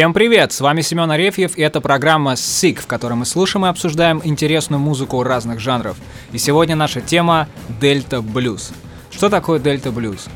Всем 0.00 0.14
привет! 0.14 0.50
С 0.50 0.62
вами 0.62 0.80
Семен 0.80 1.10
Арефьев, 1.10 1.58
и 1.58 1.60
это 1.60 1.82
программа 1.82 2.32
SICK, 2.32 2.80
в 2.80 2.86
которой 2.86 3.16
мы 3.16 3.26
слушаем 3.26 3.66
и 3.66 3.68
обсуждаем 3.68 4.22
интересную 4.24 4.80
музыку 4.80 5.22
разных 5.22 5.60
жанров. 5.60 5.98
И 6.32 6.38
сегодня 6.38 6.74
наша 6.74 7.02
тема— 7.02 7.48
Дельта 7.82 8.22
Блюз. 8.22 8.72
Что 9.10 9.28
такое 9.28 9.60
Дельта 9.60 9.92
Блюз? 9.92 10.28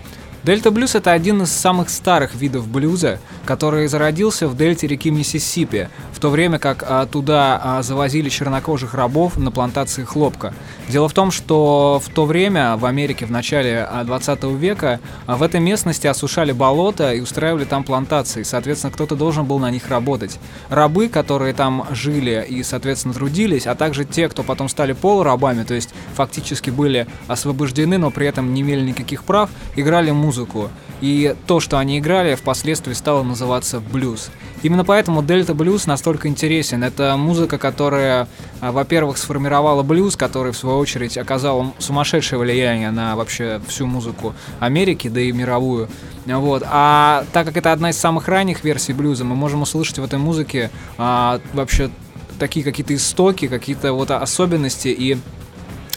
Дельта 0.44 0.70
блюз 0.70 0.94
это 0.94 1.12
один 1.12 1.40
из 1.42 1.50
самых 1.50 1.88
старых 1.88 2.34
видов 2.34 2.68
блюза, 2.68 3.18
который 3.46 3.86
зародился 3.86 4.46
в 4.46 4.54
дельте 4.54 4.86
реки 4.86 5.10
Миссисипи, 5.10 5.88
в 6.12 6.20
то 6.20 6.28
время 6.28 6.58
как 6.58 6.84
а, 6.86 7.06
туда 7.06 7.58
а, 7.62 7.82
завозили 7.82 8.28
чернокожих 8.28 8.92
рабов 8.92 9.38
на 9.38 9.50
плантации 9.50 10.04
хлопка. 10.04 10.52
Дело 10.90 11.08
в 11.08 11.14
том, 11.14 11.30
что 11.30 11.98
в 12.04 12.10
то 12.10 12.26
время 12.26 12.76
в 12.76 12.84
Америке 12.84 13.24
в 13.24 13.30
начале 13.30 13.88
20 14.04 14.44
а, 14.44 14.46
века 14.48 15.00
а, 15.26 15.36
в 15.36 15.42
этой 15.42 15.60
местности 15.60 16.06
осушали 16.06 16.52
болото 16.52 17.14
и 17.14 17.20
устраивали 17.20 17.64
там 17.64 17.82
плантации, 17.82 18.42
соответственно, 18.42 18.92
кто-то 18.92 19.16
должен 19.16 19.46
был 19.46 19.58
на 19.58 19.70
них 19.70 19.88
работать. 19.88 20.38
Рабы, 20.68 21.08
которые 21.08 21.54
там 21.54 21.86
жили 21.92 22.44
и, 22.46 22.62
соответственно, 22.62 23.14
трудились, 23.14 23.66
а 23.66 23.74
также 23.74 24.04
те, 24.04 24.28
кто 24.28 24.42
потом 24.42 24.68
стали 24.68 24.92
полурабами, 24.92 25.64
то 25.64 25.72
есть 25.72 25.94
фактически 26.14 26.68
были 26.68 27.06
освобождены, 27.28 27.96
но 27.96 28.10
при 28.10 28.26
этом 28.26 28.52
не 28.52 28.60
имели 28.60 28.82
никаких 28.82 29.24
прав, 29.24 29.48
играли 29.74 30.10
музыку 30.10 30.33
музыку. 30.34 30.70
И 31.00 31.34
то, 31.46 31.60
что 31.60 31.78
они 31.78 31.98
играли, 31.98 32.34
впоследствии 32.34 32.94
стало 32.94 33.22
называться 33.22 33.80
блюз. 33.80 34.30
Именно 34.62 34.84
поэтому 34.84 35.22
Дельта 35.22 35.54
Блюз 35.54 35.86
настолько 35.86 36.28
интересен. 36.28 36.82
Это 36.82 37.16
музыка, 37.16 37.58
которая, 37.58 38.26
а, 38.60 38.72
во-первых, 38.72 39.18
сформировала 39.18 39.82
блюз, 39.82 40.16
который, 40.16 40.52
в 40.52 40.56
свою 40.56 40.78
очередь, 40.78 41.18
оказал 41.18 41.74
сумасшедшее 41.78 42.38
влияние 42.38 42.90
на 42.90 43.16
вообще 43.16 43.60
всю 43.68 43.86
музыку 43.86 44.34
Америки, 44.60 45.08
да 45.08 45.20
и 45.20 45.32
мировую. 45.32 45.88
Вот. 46.24 46.62
А 46.66 47.24
так 47.32 47.46
как 47.46 47.56
это 47.58 47.72
одна 47.72 47.90
из 47.90 47.98
самых 47.98 48.26
ранних 48.28 48.64
версий 48.64 48.94
блюза, 48.94 49.24
мы 49.24 49.36
можем 49.36 49.62
услышать 49.62 49.98
в 49.98 50.04
этой 50.04 50.18
музыке 50.18 50.70
а, 50.96 51.40
вообще 51.52 51.90
такие 52.38 52.64
какие-то 52.64 52.94
истоки, 52.94 53.46
какие-то 53.46 53.92
вот 53.92 54.10
особенности 54.10 54.88
и 54.88 55.18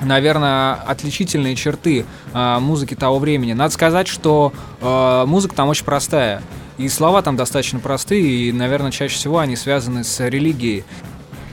наверное, 0.02 0.74
отличительные 0.76 1.56
черты 1.56 2.06
э, 2.34 2.60
музыки 2.60 2.96
того 2.96 3.20
времени. 3.20 3.54
Надо 3.54 3.74
сказать, 3.74 4.08
что 4.08 4.54
э, 4.82 5.24
музыка 5.26 5.56
там 5.56 5.70
очень 5.70 5.86
простая. 5.86 6.42
И 6.78 6.90
слова 6.90 7.22
там 7.24 7.36
достаточно 7.36 7.80
простые, 7.80 8.50
и, 8.50 8.52
наверное, 8.52 8.92
чаще 8.92 9.16
всего 9.16 9.40
они 9.40 9.56
связаны 9.56 10.04
с 10.04 10.20
религией. 10.20 10.84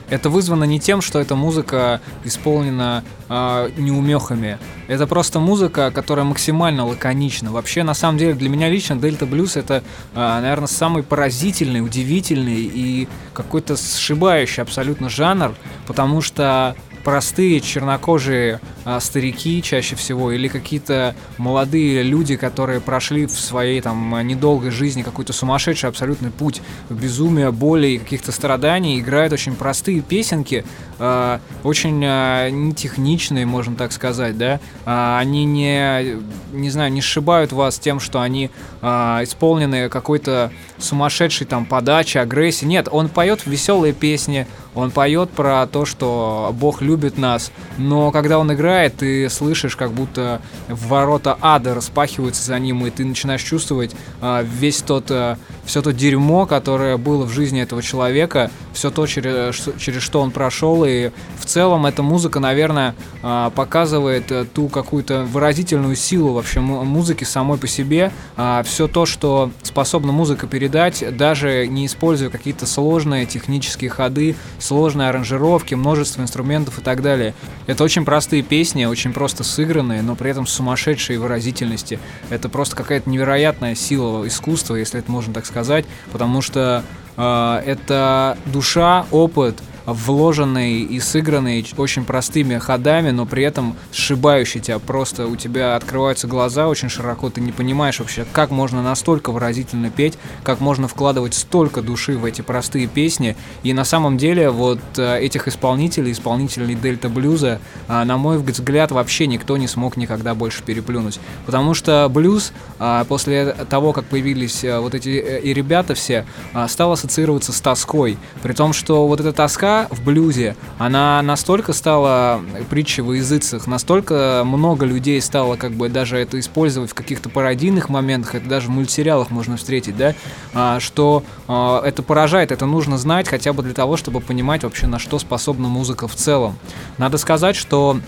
Это 0.07 0.29
вызвано 0.29 0.65
не 0.65 0.79
тем, 0.79 1.01
что 1.01 1.19
эта 1.19 1.35
музыка 1.35 1.99
исполнена 2.23 3.03
э, 3.27 3.71
неумехами. 3.77 4.59
Это 4.87 5.07
просто 5.07 5.39
музыка, 5.39 5.89
которая 5.89 6.25
максимально 6.25 6.85
лаконична. 6.85 7.51
Вообще, 7.51 7.81
на 7.81 7.95
самом 7.95 8.19
деле, 8.19 8.35
для 8.35 8.49
меня 8.49 8.69
лично 8.69 8.95
Дельта 8.97 9.25
Блюз 9.25 9.55
это, 9.55 9.83
э, 10.13 10.39
наверное, 10.41 10.67
самый 10.67 11.01
поразительный, 11.01 11.81
удивительный 11.81 12.61
и 12.61 13.07
какой-то 13.33 13.77
сшибающий 13.77 14.61
абсолютно 14.61 15.09
жанр, 15.09 15.55
потому 15.87 16.21
что 16.21 16.75
простые 17.05 17.61
чернокожие 17.61 18.59
а, 18.83 18.99
старики 18.99 19.61
чаще 19.61 19.95
всего 19.95 20.31
или 20.31 20.47
какие-то 20.47 21.15
молодые 21.37 22.01
люди, 22.01 22.35
которые 22.35 22.81
прошли 22.81 23.27
в 23.27 23.39
своей 23.39 23.79
там 23.79 24.27
недолгой 24.27 24.71
жизни 24.71 25.03
какой-то 25.03 25.31
сумасшедший 25.31 25.87
абсолютный 25.87 26.31
путь 26.31 26.63
безумия, 26.89 27.51
боли 27.51 27.89
и 27.89 27.97
каких-то 27.99 28.31
страданий, 28.31 28.99
играют 28.99 29.33
очень 29.33 29.55
простые 29.55 30.01
песенки, 30.01 30.65
э, 30.97 31.39
очень 31.63 32.03
э, 32.03 32.49
нетехничные, 32.49 33.45
можно 33.45 33.75
так 33.75 33.91
сказать, 33.91 34.35
да, 34.35 34.59
э, 34.85 35.17
они 35.19 35.45
не, 35.45 36.17
не 36.53 36.71
знаю, 36.71 36.91
не 36.91 37.01
сшибают 37.01 37.51
вас 37.51 37.77
тем, 37.77 37.99
что 37.99 38.19
они 38.19 38.49
э, 38.81 38.87
исполнены 39.21 39.89
какой-то 39.89 40.51
сумасшедшей 40.79 41.45
там 41.45 41.67
подачи, 41.67 42.17
агрессии, 42.17 42.65
нет, 42.65 42.87
он 42.91 43.09
поет 43.09 43.45
веселые 43.45 43.93
песни, 43.93 44.47
он 44.73 44.91
поет 44.91 45.29
про 45.29 45.67
то, 45.67 45.85
что 45.85 46.53
Бог 46.53 46.81
любит 46.81 46.94
нас, 47.17 47.51
но 47.77 48.11
когда 48.11 48.39
он 48.39 48.51
играет, 48.53 48.97
ты 48.97 49.29
слышишь, 49.29 49.75
как 49.75 49.91
будто 49.91 50.41
ворота 50.67 51.37
ада 51.41 51.73
распахиваются 51.73 52.43
за 52.43 52.57
ним, 52.59 52.85
и 52.85 52.89
ты 52.89 53.05
начинаешь 53.05 53.43
чувствовать 53.43 53.95
а, 54.21 54.43
весь 54.43 54.81
тот, 54.81 55.05
а, 55.09 55.37
все 55.65 55.81
то 55.81 55.93
дерьмо, 55.93 56.45
которое 56.45 56.97
было 56.97 57.25
в 57.25 57.31
жизни 57.31 57.61
этого 57.61 57.81
человека, 57.81 58.51
все 58.73 58.91
то, 58.91 59.07
через, 59.07 59.69
через 59.77 60.01
что 60.01 60.21
он 60.21 60.31
прошел, 60.31 60.85
и 60.85 61.11
в 61.39 61.45
целом 61.45 61.85
эта 61.85 62.03
музыка, 62.03 62.39
наверное, 62.39 62.95
а, 63.23 63.49
показывает 63.49 64.31
а, 64.31 64.45
ту 64.45 64.67
какую-то 64.67 65.23
выразительную 65.23 65.95
силу 65.95 66.33
вообще 66.33 66.59
музыки 66.59 67.23
самой 67.23 67.57
по 67.57 67.67
себе, 67.67 68.11
а, 68.37 68.63
все 68.63 68.87
то, 68.87 69.05
что 69.05 69.51
способна 69.63 70.11
музыка 70.11 70.47
передать, 70.47 71.03
даже 71.15 71.67
не 71.67 71.85
используя 71.85 72.29
какие-то 72.29 72.65
сложные 72.65 73.25
технические 73.25 73.89
ходы, 73.89 74.35
сложные 74.59 75.09
аранжировки, 75.09 75.75
множество 75.75 76.21
инструментов 76.21 76.77
и 76.79 76.81
так 76.85 77.01
далее. 77.01 77.33
Это 77.67 77.83
очень 77.83 78.05
простые 78.05 78.43
песни, 78.43 78.85
очень 78.85 79.11
просто 79.11 79.43
сыгранные, 79.43 80.01
но 80.01 80.15
при 80.15 80.31
этом 80.31 80.47
с 80.47 80.53
сумасшедшей 80.53 81.17
выразительности. 81.17 81.99
Это 82.29 82.47
просто 82.47 82.77
какая-то 82.77 83.09
невероятная 83.09 83.75
сила 83.75 84.25
искусства, 84.25 84.75
если 84.75 84.99
это 84.99 85.11
можно 85.11 85.33
так 85.33 85.45
сказать, 85.45 85.85
потому 86.13 86.41
что 86.41 86.83
э, 87.17 87.61
это 87.65 88.37
душа, 88.45 89.05
опыт, 89.11 89.57
вложенный 89.85 90.81
и 90.81 90.99
сыгранный 90.99 91.65
очень 91.77 92.05
простыми 92.05 92.57
ходами, 92.57 93.11
но 93.11 93.25
при 93.25 93.43
этом 93.43 93.75
сшибающий 93.91 94.59
тебя. 94.59 94.79
Просто 94.79 95.27
у 95.27 95.35
тебя 95.35 95.75
открываются 95.75 96.27
глаза 96.27 96.67
очень 96.67 96.89
широко, 96.89 97.29
ты 97.29 97.41
не 97.41 97.51
понимаешь 97.51 97.99
вообще, 97.99 98.25
как 98.31 98.51
можно 98.51 98.81
настолько 98.81 99.31
выразительно 99.31 99.89
петь, 99.89 100.17
как 100.43 100.59
можно 100.59 100.87
вкладывать 100.87 101.33
столько 101.33 101.81
души 101.81 102.17
в 102.17 102.25
эти 102.25 102.41
простые 102.41 102.87
песни. 102.87 103.35
И 103.63 103.73
на 103.73 103.85
самом 103.85 104.17
деле 104.17 104.49
вот 104.49 104.79
э, 104.97 105.19
этих 105.19 105.47
исполнителей, 105.47 106.11
исполнителей 106.11 106.75
Дельта 106.75 107.09
Блюза, 107.09 107.59
э, 107.87 108.03
на 108.03 108.17
мой 108.17 108.37
взгляд, 108.39 108.91
вообще 108.91 109.27
никто 109.27 109.57
не 109.57 109.67
смог 109.67 109.97
никогда 109.97 110.33
больше 110.35 110.63
переплюнуть. 110.63 111.19
Потому 111.45 111.73
что 111.73 112.07
блюз 112.09 112.51
э, 112.79 113.05
после 113.07 113.55
того, 113.69 113.93
как 113.93 114.05
появились 114.05 114.63
вот 114.63 114.95
эти 114.95 115.09
и 115.09 115.53
ребята 115.53 115.93
все, 115.95 116.25
стал 116.67 116.91
ассоциироваться 116.91 117.51
с 117.51 117.61
тоской. 117.61 118.17
При 118.41 118.53
том, 118.53 118.73
что 118.73 119.07
вот 119.07 119.19
эта 119.19 119.33
тоска 119.33 119.74
в 119.91 120.03
блюзе, 120.03 120.55
она 120.77 121.21
настолько 121.21 121.73
стала 121.73 122.41
притчей 122.69 123.01
во 123.01 123.15
языцах, 123.15 123.67
настолько 123.67 124.43
много 124.45 124.85
людей 124.85 125.21
стало 125.21 125.55
как 125.55 125.71
бы 125.71 125.89
даже 125.89 126.17
это 126.17 126.39
использовать 126.39 126.91
в 126.91 126.93
каких-то 126.93 127.29
пародийных 127.29 127.89
моментах, 127.89 128.35
это 128.35 128.47
даже 128.47 128.67
в 128.67 128.71
мультсериалах 128.71 129.29
можно 129.29 129.57
встретить, 129.57 129.97
да, 129.97 130.15
а, 130.53 130.79
что 130.79 131.23
а, 131.47 131.81
это 131.83 132.03
поражает, 132.03 132.51
это 132.51 132.65
нужно 132.65 132.97
знать 132.97 133.27
хотя 133.27 133.53
бы 133.53 133.63
для 133.63 133.73
того, 133.73 133.97
чтобы 133.97 134.19
понимать 134.21 134.63
вообще 134.63 134.87
на 134.87 134.99
что 134.99 135.19
способна 135.19 135.67
музыка 135.67 136.07
в 136.07 136.15
целом. 136.15 136.57
Надо 136.97 137.17
сказать, 137.17 137.55
что 137.55 137.99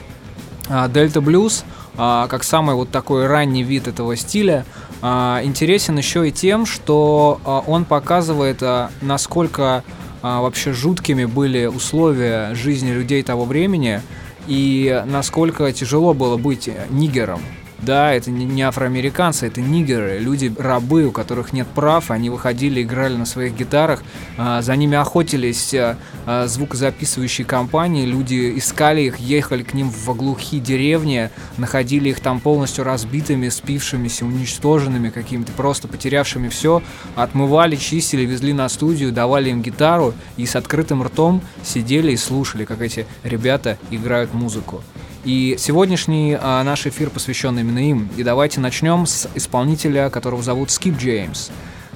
Дельта 0.90 1.22
Блюз, 1.22 1.64
как 1.96 2.44
самый 2.44 2.76
вот 2.76 2.90
такой 2.92 3.26
ранний 3.26 3.64
вид 3.64 3.88
этого 3.88 4.16
стиля, 4.18 4.66
интересен 5.02 5.98
еще 5.98 6.28
и 6.28 6.32
тем, 6.32 6.66
что 6.66 7.40
он 7.68 7.86
показывает, 7.86 8.62
насколько 9.02 9.84
а, 10.22 10.42
вообще 10.42 10.74
жуткими 10.74 11.26
были 11.26 11.66
условия 11.66 12.54
жизни 12.56 12.92
людей 12.92 13.24
того 13.24 13.46
времени 13.46 14.02
и 14.48 15.04
насколько 15.06 15.72
тяжело 15.72 16.14
было 16.14 16.38
быть 16.38 16.70
нигером. 16.90 17.42
Да, 17.80 18.12
это 18.12 18.32
не 18.32 18.64
афроамериканцы, 18.64 19.46
это 19.46 19.62
нигеры, 19.62 20.18
люди, 20.20 20.52
рабы, 20.58 21.06
у 21.06 21.12
которых 21.12 21.54
нет 21.54 21.68
прав, 21.68 22.10
они 22.10 22.32
выходили, 22.32 22.82
играли 22.82 23.16
на 23.16 23.26
своих 23.26 23.56
гитарах, 23.56 24.04
а, 24.38 24.64
за 24.64 24.76
ними 24.76 24.98
охотились 24.98 25.76
а, 25.76 25.96
а, 26.26 26.48
звукозаписывающие 26.48 27.46
компании, 27.46 28.06
люди 28.06 28.58
искали 28.58 29.02
их, 29.02 29.18
ехали 29.18 29.62
к 29.62 29.76
ним 29.76 29.92
в 29.92 30.12
глухие 30.16 30.60
деревни, 30.60 31.30
находили 31.58 32.10
их 32.10 32.20
там 32.20 32.40
полностью 32.40 32.84
разбитыми, 32.84 33.50
спившимися, 33.50 34.26
уничтоженными 34.26 35.10
какими-то, 35.10 35.52
просто 35.52 35.88
потерявшими 35.88 36.50
все, 36.50 36.82
отмывали, 37.16 37.76
чистили, 37.76 38.26
везли 38.26 38.54
на 38.54 38.70
студию, 38.70 39.12
давали 39.12 39.52
им 39.52 39.62
гитару 39.62 40.16
и 40.36 40.48
с 40.48 40.56
открытым 40.56 41.04
ртом 41.04 41.42
сидели 41.64 42.12
и 42.12 42.18
слушали, 42.18 42.66
как 42.66 42.82
эти 42.82 43.06
ребята 43.24 43.78
играют 43.92 44.34
музыку. 44.34 44.82
И 45.28 45.58
сегодняшний 45.60 46.38
а, 46.40 46.64
наш 46.64 46.88
эфир 46.88 47.10
посвящен 47.10 47.60
именно 47.60 47.80
им. 47.80 48.08
И 48.16 48.24
давайте 48.24 48.62
начнем 48.62 49.06
с 49.06 49.28
исполнителя, 49.36 50.10
которого 50.10 50.42
зовут 50.42 50.72
Скип 50.72 50.98
Джеймс. 50.98 51.50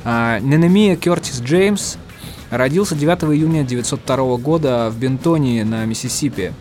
А, 0.04 0.40
Ненемия 0.40 0.98
Кертис 0.98 1.40
Джеймс 1.40 1.96
родился 2.50 2.94
9 2.94 3.24
июня 3.34 3.62
1902 3.62 4.36
года 4.36 4.90
в 4.90 4.98
Бентонии 4.98 5.64
на 5.64 5.86
Миссисипи. 5.86 6.52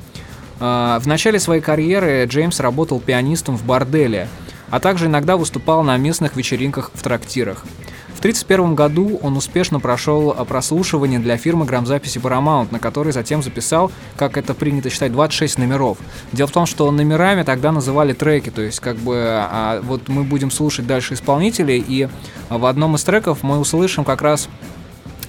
А, 0.61 1.01
в 1.01 1.09
начале 1.09 1.41
своей 1.41 1.61
карьеры 1.61 2.25
Джеймс 2.27 2.61
работал 2.61 3.01
пианистом 3.01 3.57
в 3.57 3.65
борделе, 3.65 4.29
а 4.71 4.79
также 4.79 5.07
иногда 5.07 5.37
выступал 5.37 5.83
на 5.83 5.97
местных 5.97 6.37
вечеринках 6.37 6.93
в 6.95 7.03
трактирах. 7.03 7.65
В 8.21 8.23
1931 8.23 8.75
году 8.75 9.19
он 9.23 9.35
успешно 9.39 9.81
прошел 9.81 10.33
прослушивание 10.47 11.19
для 11.19 11.39
фирмы 11.39 11.65
грамзаписи 11.65 12.19
Paramount, 12.19 12.69
на 12.71 12.79
которой 12.79 13.15
затем 13.15 13.43
записал, 13.43 13.91
как 14.19 14.37
это 14.37 14.53
принято 14.53 14.91
считать, 14.91 15.11
26 15.11 15.57
номеров. 15.57 15.97
Дело 16.31 16.47
в 16.47 16.51
том, 16.51 16.67
что 16.67 16.91
номерами 16.91 17.45
тогда 17.45 17.73
называли 17.73 18.13
треки, 18.13 18.51
то 18.51 18.61
есть 18.61 18.79
как 18.81 18.97
бы 18.97 19.25
а, 19.27 19.81
вот 19.81 20.09
мы 20.09 20.25
будем 20.25 20.51
слушать 20.51 20.87
дальше 20.87 21.15
исполнителей, 21.15 21.83
и 21.89 22.11
в 22.51 22.67
одном 22.67 22.95
из 22.97 23.05
треков 23.05 23.43
мы 23.43 23.59
услышим 23.59 24.05
как 24.05 24.21
раз 24.21 24.51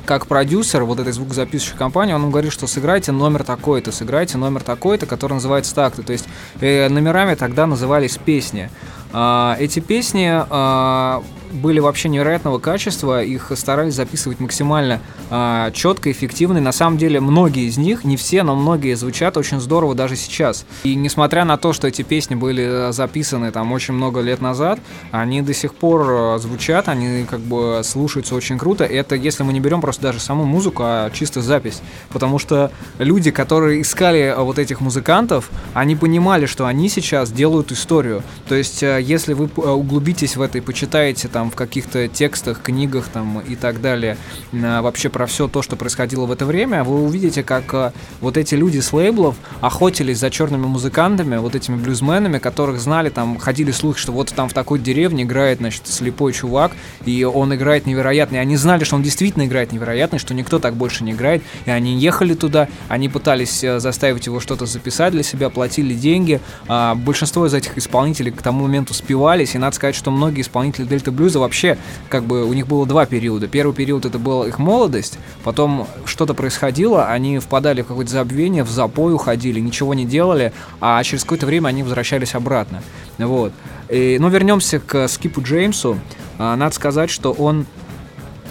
как 0.05 0.27
продюсер 0.27 0.83
вот 0.83 0.99
этой 0.99 1.13
звукозаписывающей 1.13 1.77
компании, 1.77 2.13
он 2.13 2.29
говорит, 2.29 2.51
что 2.51 2.67
сыграйте 2.67 3.13
номер 3.13 3.45
такой-то, 3.45 3.93
сыграйте 3.93 4.37
номер 4.37 4.63
такой-то, 4.63 5.05
который 5.05 5.35
называется 5.35 5.73
так-то. 5.73 6.03
То 6.03 6.11
есть 6.11 6.25
э, 6.59 6.89
номерами 6.89 7.35
тогда 7.35 7.65
назывались 7.67 8.17
песни. 8.17 8.69
Э, 9.13 9.55
эти 9.59 9.79
песни 9.79 10.31
э, 10.31 11.21
были 11.51 11.79
вообще 11.79 12.09
невероятного 12.09 12.59
качества, 12.59 13.23
их 13.23 13.51
старались 13.55 13.95
записывать 13.95 14.39
максимально 14.39 15.01
э, 15.29 15.71
четко, 15.73 16.11
эффективно. 16.11 16.57
И 16.57 16.61
на 16.61 16.71
самом 16.71 16.97
деле 16.97 17.19
многие 17.19 17.67
из 17.67 17.77
них, 17.77 18.03
не 18.03 18.17
все, 18.17 18.43
но 18.43 18.55
многие 18.55 18.95
звучат 18.95 19.37
очень 19.37 19.59
здорово 19.59 19.95
даже 19.95 20.15
сейчас. 20.15 20.65
И 20.83 20.95
несмотря 20.95 21.45
на 21.45 21.57
то, 21.57 21.73
что 21.73 21.87
эти 21.87 22.01
песни 22.01 22.35
были 22.35 22.89
э, 22.89 22.91
записаны 22.91 23.51
там 23.51 23.71
очень 23.71 23.93
много 23.93 24.21
лет 24.21 24.41
назад, 24.41 24.79
они 25.11 25.41
до 25.41 25.53
сих 25.53 25.75
пор 25.75 26.35
э, 26.35 26.39
звучат, 26.39 26.87
они 26.87 27.25
как 27.29 27.41
бы 27.41 27.81
слушаются 27.83 28.35
очень 28.35 28.57
круто. 28.57 28.85
И 28.85 28.95
это 28.95 29.15
если 29.15 29.43
мы 29.43 29.53
не 29.53 29.59
берем 29.59 29.81
просто 29.81 30.01
даже 30.03 30.19
саму 30.19 30.45
музыку, 30.45 30.83
а 30.85 31.09
чисто 31.11 31.41
запись. 31.41 31.81
Потому 32.09 32.39
что 32.39 32.71
люди, 32.97 33.31
которые 33.31 33.81
искали 33.81 34.19
э, 34.19 34.35
вот 34.37 34.59
этих 34.59 34.81
музыкантов, 34.81 35.49
они 35.73 35.95
понимали, 35.95 36.45
что 36.45 36.65
они 36.65 36.89
сейчас 36.89 37.31
делают 37.31 37.71
историю. 37.71 38.23
То 38.47 38.55
есть, 38.55 38.83
если 39.01 39.33
вы 39.33 39.45
углубитесь 39.45 40.35
в 40.35 40.41
это 40.41 40.57
и 40.57 40.61
почитаете 40.61 41.27
там 41.27 41.51
в 41.51 41.55
каких-то 41.55 42.07
текстах, 42.07 42.61
книгах 42.61 43.07
там 43.07 43.39
и 43.39 43.55
так 43.55 43.81
далее, 43.81 44.17
вообще 44.51 45.09
про 45.09 45.25
все 45.25 45.47
то, 45.47 45.61
что 45.61 45.75
происходило 45.75 46.25
в 46.25 46.31
это 46.31 46.45
время, 46.45 46.83
вы 46.83 47.03
увидите, 47.03 47.43
как 47.43 47.73
а, 47.73 47.93
вот 48.19 48.37
эти 48.37 48.55
люди 48.55 48.79
с 48.79 48.93
лейблов 48.93 49.35
охотились 49.61 50.19
за 50.19 50.29
черными 50.29 50.65
музыкантами, 50.65 51.37
вот 51.37 51.55
этими 51.55 51.75
блюзменами, 51.75 52.37
которых 52.37 52.79
знали, 52.79 53.09
там 53.09 53.37
ходили 53.37 53.71
слухи, 53.71 53.99
что 53.99 54.11
вот 54.11 54.33
там 54.33 54.49
в 54.49 54.53
такой 54.53 54.79
деревне 54.79 55.23
играет, 55.23 55.59
значит, 55.59 55.87
слепой 55.87 56.33
чувак, 56.33 56.71
и 57.05 57.23
он 57.23 57.53
играет 57.53 57.85
невероятно. 57.85 58.37
И 58.37 58.39
они 58.39 58.57
знали, 58.57 58.83
что 58.83 58.95
он 58.95 59.03
действительно 59.03 59.45
играет 59.45 59.71
невероятно, 59.71 60.19
что 60.19 60.33
никто 60.33 60.59
так 60.59 60.75
больше 60.75 61.03
не 61.03 61.11
играет. 61.11 61.43
И 61.65 61.71
они 61.71 61.97
ехали 61.97 62.33
туда, 62.33 62.67
они 62.87 63.09
пытались 63.09 63.63
э, 63.63 63.79
заставить 63.79 64.25
его 64.25 64.39
что-то 64.39 64.65
записать 64.65 65.13
для 65.13 65.23
себя, 65.23 65.49
платили 65.49 65.93
деньги. 65.93 66.39
А 66.67 66.95
большинство 66.95 67.45
из 67.45 67.53
этих 67.53 67.77
исполнителей 67.77 68.31
к 68.31 68.41
тому 68.41 68.63
моменту 68.63 68.90
спивались, 68.93 69.55
и 69.55 69.57
надо 69.57 69.75
сказать, 69.75 69.95
что 69.95 70.11
многие 70.11 70.41
исполнители 70.41 70.85
Дельта 70.85 71.11
Блюз 71.11 71.31
Союза 71.31 71.39
вообще, 71.39 71.77
как 72.09 72.25
бы, 72.25 72.43
у 72.43 72.51
них 72.51 72.67
было 72.67 72.85
два 72.85 73.05
периода. 73.05 73.47
Первый 73.47 73.73
период 73.73 74.05
это 74.05 74.19
была 74.19 74.47
их 74.47 74.59
молодость, 74.59 75.17
потом 75.45 75.87
что-то 76.03 76.33
происходило, 76.33 77.05
они 77.05 77.39
впадали 77.39 77.83
в 77.83 77.87
какое-то 77.87 78.11
забвение, 78.11 78.63
в 78.63 78.69
запой 78.69 79.13
уходили, 79.13 79.61
ничего 79.61 79.93
не 79.93 80.05
делали, 80.05 80.51
а 80.81 81.01
через 81.03 81.23
какое-то 81.23 81.45
время 81.45 81.69
они 81.69 81.83
возвращались 81.83 82.35
обратно. 82.35 82.83
Вот. 83.17 83.53
И, 83.87 84.17
ну, 84.19 84.27
вернемся 84.27 84.79
к 84.79 85.07
Скипу 85.07 85.41
Джеймсу. 85.41 85.97
А, 86.37 86.57
надо 86.57 86.75
сказать, 86.75 87.09
что 87.09 87.31
он 87.31 87.65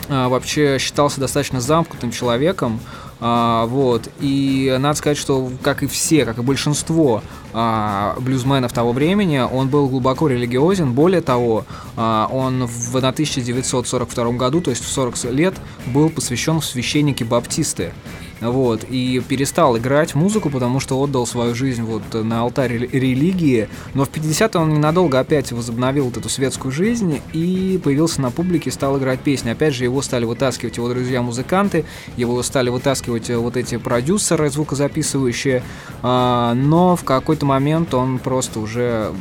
а, 0.09 0.31
вообще 0.31 0.79
считался 0.79 1.21
достаточно 1.21 1.61
замкнутым 1.61 2.13
человеком, 2.13 2.81
а, 3.21 3.67
вот. 3.67 4.09
И 4.21 4.75
надо 4.79 4.97
сказать, 4.97 5.19
что, 5.19 5.51
как 5.63 5.83
и 5.83 5.87
все, 5.87 6.25
как 6.25 6.39
и 6.39 6.43
большинство 6.43 7.23
а, 7.53 8.17
блюзменов 8.21 8.73
того 8.73 8.93
времени, 8.93 9.39
он 9.39 9.69
был 9.69 9.89
глубоко 9.89 10.29
религиозен. 10.29 10.93
Более 10.93 11.21
того, 11.21 11.67
а, 11.97 12.29
он 12.33 12.67
в 12.67 12.97
1942 12.97 14.33
году, 14.33 14.61
то 14.61 14.71
есть 14.71 14.85
в 14.85 14.89
40 14.89 15.25
лет, 15.33 15.55
был 15.87 16.11
посвящен 16.11 16.61
в 16.61 16.65
священники 16.65 17.25
баптисты 17.25 17.93
вот, 18.41 18.85
и 18.85 19.21
перестал 19.27 19.77
играть 19.77 20.15
музыку, 20.15 20.51
потому 20.51 20.81
что 20.81 20.99
отдал 20.99 21.27
свою 21.27 21.55
жизнь 21.55 21.83
вот 21.83 22.03
на 22.13 22.41
алтарь 22.41 22.73
религии, 22.73 23.69
но 23.95 24.05
в 24.05 24.11
50-е 24.11 24.61
он 24.61 24.75
ненадолго 24.75 25.19
опять 25.19 25.53
возобновил 25.53 26.07
вот 26.07 26.17
эту 26.17 26.29
светскую 26.29 26.73
жизнь 26.73 27.21
и 27.33 27.81
появился 27.83 28.21
на 28.21 28.31
публике, 28.31 28.71
стал 28.71 28.99
играть 28.99 29.21
песни. 29.21 29.51
Опять 29.51 29.75
же, 29.75 29.85
его 29.85 30.01
стали 30.03 30.25
вытаскивать 30.25 30.77
его 30.77 30.89
друзья-музыканты, 30.89 31.85
его 32.17 32.43
стали 32.43 32.71
вытаскивать 32.71 33.31
э, 33.31 33.37
вот 33.37 33.57
эти 33.57 33.77
продюсеры 33.77 34.51
звукозаписывающие, 34.51 35.63
а, 36.03 36.55
но 36.55 36.97
в 36.97 37.05
какой-то 37.05 37.47
момент 37.47 37.95
он 37.95 38.19
просто 38.19 38.61
уже 38.61 39.13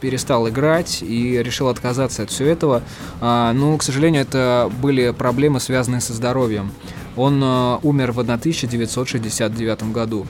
перестал 0.00 0.48
играть 0.48 1.02
и 1.02 1.42
решил 1.42 1.68
отказаться 1.68 2.24
от 2.24 2.30
всего 2.30 2.48
этого. 2.48 2.82
А, 3.20 3.52
ну, 3.52 3.76
к 3.78 3.82
сожалению, 3.82 4.22
это 4.22 4.70
были 4.82 5.10
проблемы, 5.12 5.60
связанные 5.60 6.00
со 6.00 6.12
здоровьем. 6.12 6.72
Он 7.16 7.42
э, 7.42 7.78
умер 7.82 8.12
в 8.12 8.20
1969 8.20 9.92
году. 9.92 10.26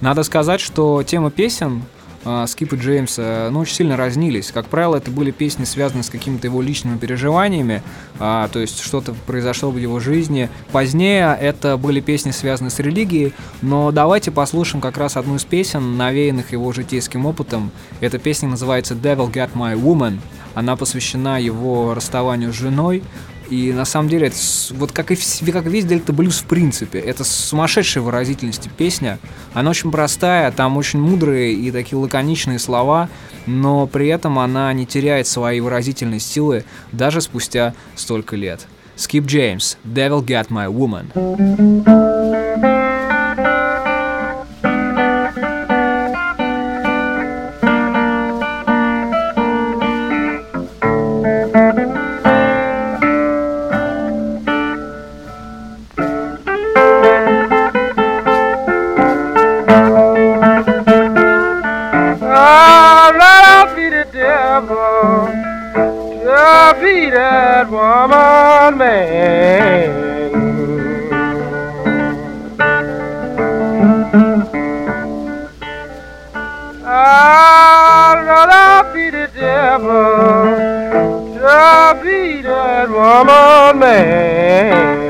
Надо 0.00 0.22
сказать, 0.22 0.60
что 0.60 1.02
тема 1.02 1.30
песен 1.30 1.82
э, 2.24 2.44
Скипа 2.46 2.74
Джеймса 2.74 3.48
ну, 3.50 3.60
очень 3.60 3.74
сильно 3.74 3.96
разнились. 3.96 4.50
Как 4.52 4.66
правило, 4.66 4.96
это 4.96 5.10
были 5.10 5.30
песни, 5.30 5.64
связанные 5.64 6.02
с 6.02 6.10
какими-то 6.10 6.46
его 6.46 6.60
личными 6.60 6.98
переживаниями, 6.98 7.82
а, 8.18 8.48
то 8.48 8.58
есть 8.58 8.80
что-то 8.80 9.14
произошло 9.26 9.70
в 9.70 9.78
его 9.78 10.00
жизни. 10.00 10.50
Позднее 10.72 11.36
это 11.40 11.76
были 11.76 12.00
песни, 12.00 12.32
связанные 12.32 12.70
с 12.70 12.78
религией, 12.80 13.32
но 13.62 13.92
давайте 13.92 14.30
послушаем 14.30 14.80
как 14.82 14.98
раз 14.98 15.16
одну 15.16 15.36
из 15.36 15.44
песен, 15.44 15.96
навеянных 15.96 16.52
его 16.52 16.72
житейским 16.72 17.24
опытом. 17.26 17.70
Эта 18.00 18.18
песня 18.18 18.48
называется 18.48 18.94
«Devil 18.94 19.32
Got 19.32 19.52
My 19.54 19.74
Woman». 19.74 20.18
Она 20.54 20.76
посвящена 20.76 21.40
его 21.40 21.94
расставанию 21.94 22.52
с 22.52 22.56
женой, 22.56 23.02
и 23.50 23.72
на 23.72 23.84
самом 23.84 24.08
деле, 24.08 24.28
это, 24.28 24.36
вот 24.70 24.92
как 24.92 25.10
и 25.10 25.16
как 25.52 25.66
весь 25.66 25.84
Дельта 25.84 26.12
Блюз 26.12 26.40
в 26.40 26.44
принципе, 26.46 26.98
это 26.98 27.24
сумасшедшая 27.24 28.02
выразительности 28.02 28.70
песня. 28.74 29.18
Она 29.52 29.70
очень 29.70 29.90
простая, 29.90 30.50
там 30.52 30.76
очень 30.76 31.00
мудрые 31.00 31.52
и 31.52 31.70
такие 31.70 31.98
лаконичные 31.98 32.58
слова, 32.58 33.08
но 33.46 33.86
при 33.86 34.08
этом 34.08 34.38
она 34.38 34.72
не 34.72 34.86
теряет 34.86 35.26
своей 35.26 35.60
выразительной 35.60 36.20
силы 36.20 36.64
даже 36.92 37.20
спустя 37.20 37.74
столько 37.94 38.36
лет. 38.36 38.66
Skip 38.96 39.26
James, 39.26 39.76
Devil 39.84 40.24
Got 40.24 40.48
My 40.48 40.68
Woman. 40.72 41.10
Carmen. 68.64 69.90
I'd 76.82 78.22
rather 78.24 78.94
be 78.94 79.10
the 79.10 79.28
devil 79.34 80.56
than 81.36 82.02
be 82.02 82.40
that 82.40 82.88
woman 82.88 83.80
man. 83.80 85.03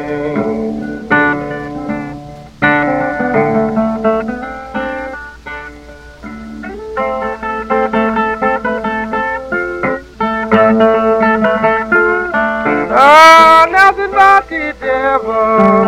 ever 14.95 15.87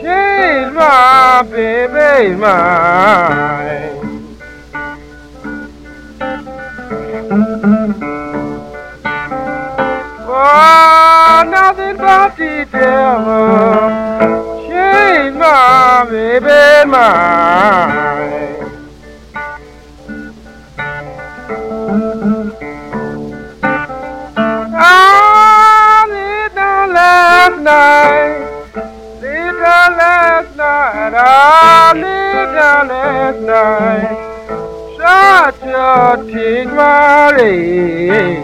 change 0.00 0.72
my 0.74 1.42
baby's 1.50 2.36
mind. 2.36 3.96
Oh, 10.28 11.44
nothing 11.48 11.96
but 11.96 12.36
the 12.36 12.66
devil 12.70 13.88
changed 14.68 15.38
my 15.38 16.06
baby's 16.10 16.86
mind. 16.90 18.15
night, 27.66 28.46
little 29.20 29.90
last 29.98 30.56
night, 30.56 31.12
ah, 31.16 31.90
oh, 31.90 31.98
little 31.98 32.82
last 32.92 33.40
night, 33.42 34.16
such 34.96 35.62
a 35.66 36.16
thing, 36.30 36.68
Marie. 36.68 38.42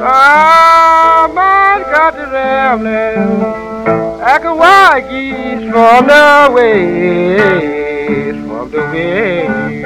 Ah, 0.00 0.48
rambling 2.32 3.40
like 4.18 4.44
a 4.44 4.54
wild 4.54 5.10
geese 5.10 5.70
from 5.70 6.06
the 6.06 6.50
west, 6.54 8.38
from 8.48 8.70
the 8.70 8.82
west. 8.92 9.77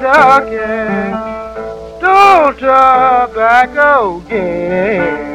looking 0.00 1.12
to 2.00 2.54
tobacco 2.58 4.18
again. 4.18 5.32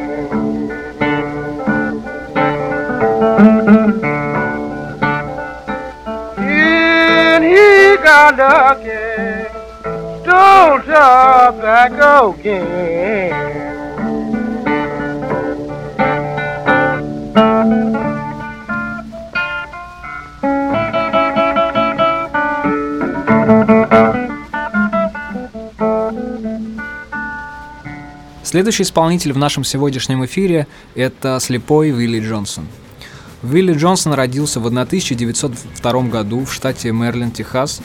And 6.38 7.44
he 7.44 7.96
got 8.02 8.36
looking 8.36 9.46
to 10.24 10.82
tobacco 10.84 12.34
again. 12.34 13.47
Следующий 28.48 28.84
исполнитель 28.84 29.34
в 29.34 29.36
нашем 29.36 29.62
сегодняшнем 29.62 30.24
эфире– 30.24 30.66
это 30.94 31.38
слепой 31.38 31.90
Вилли 31.90 32.18
Джонсон. 32.18 32.66
Вилли 33.42 33.74
Джонсон 33.74 34.14
родился 34.14 34.58
в 34.58 34.66
1902 34.66 36.02
году 36.04 36.46
в 36.46 36.50
штате 36.54 36.90
Мэриленд, 36.90 37.34
Техас. 37.34 37.82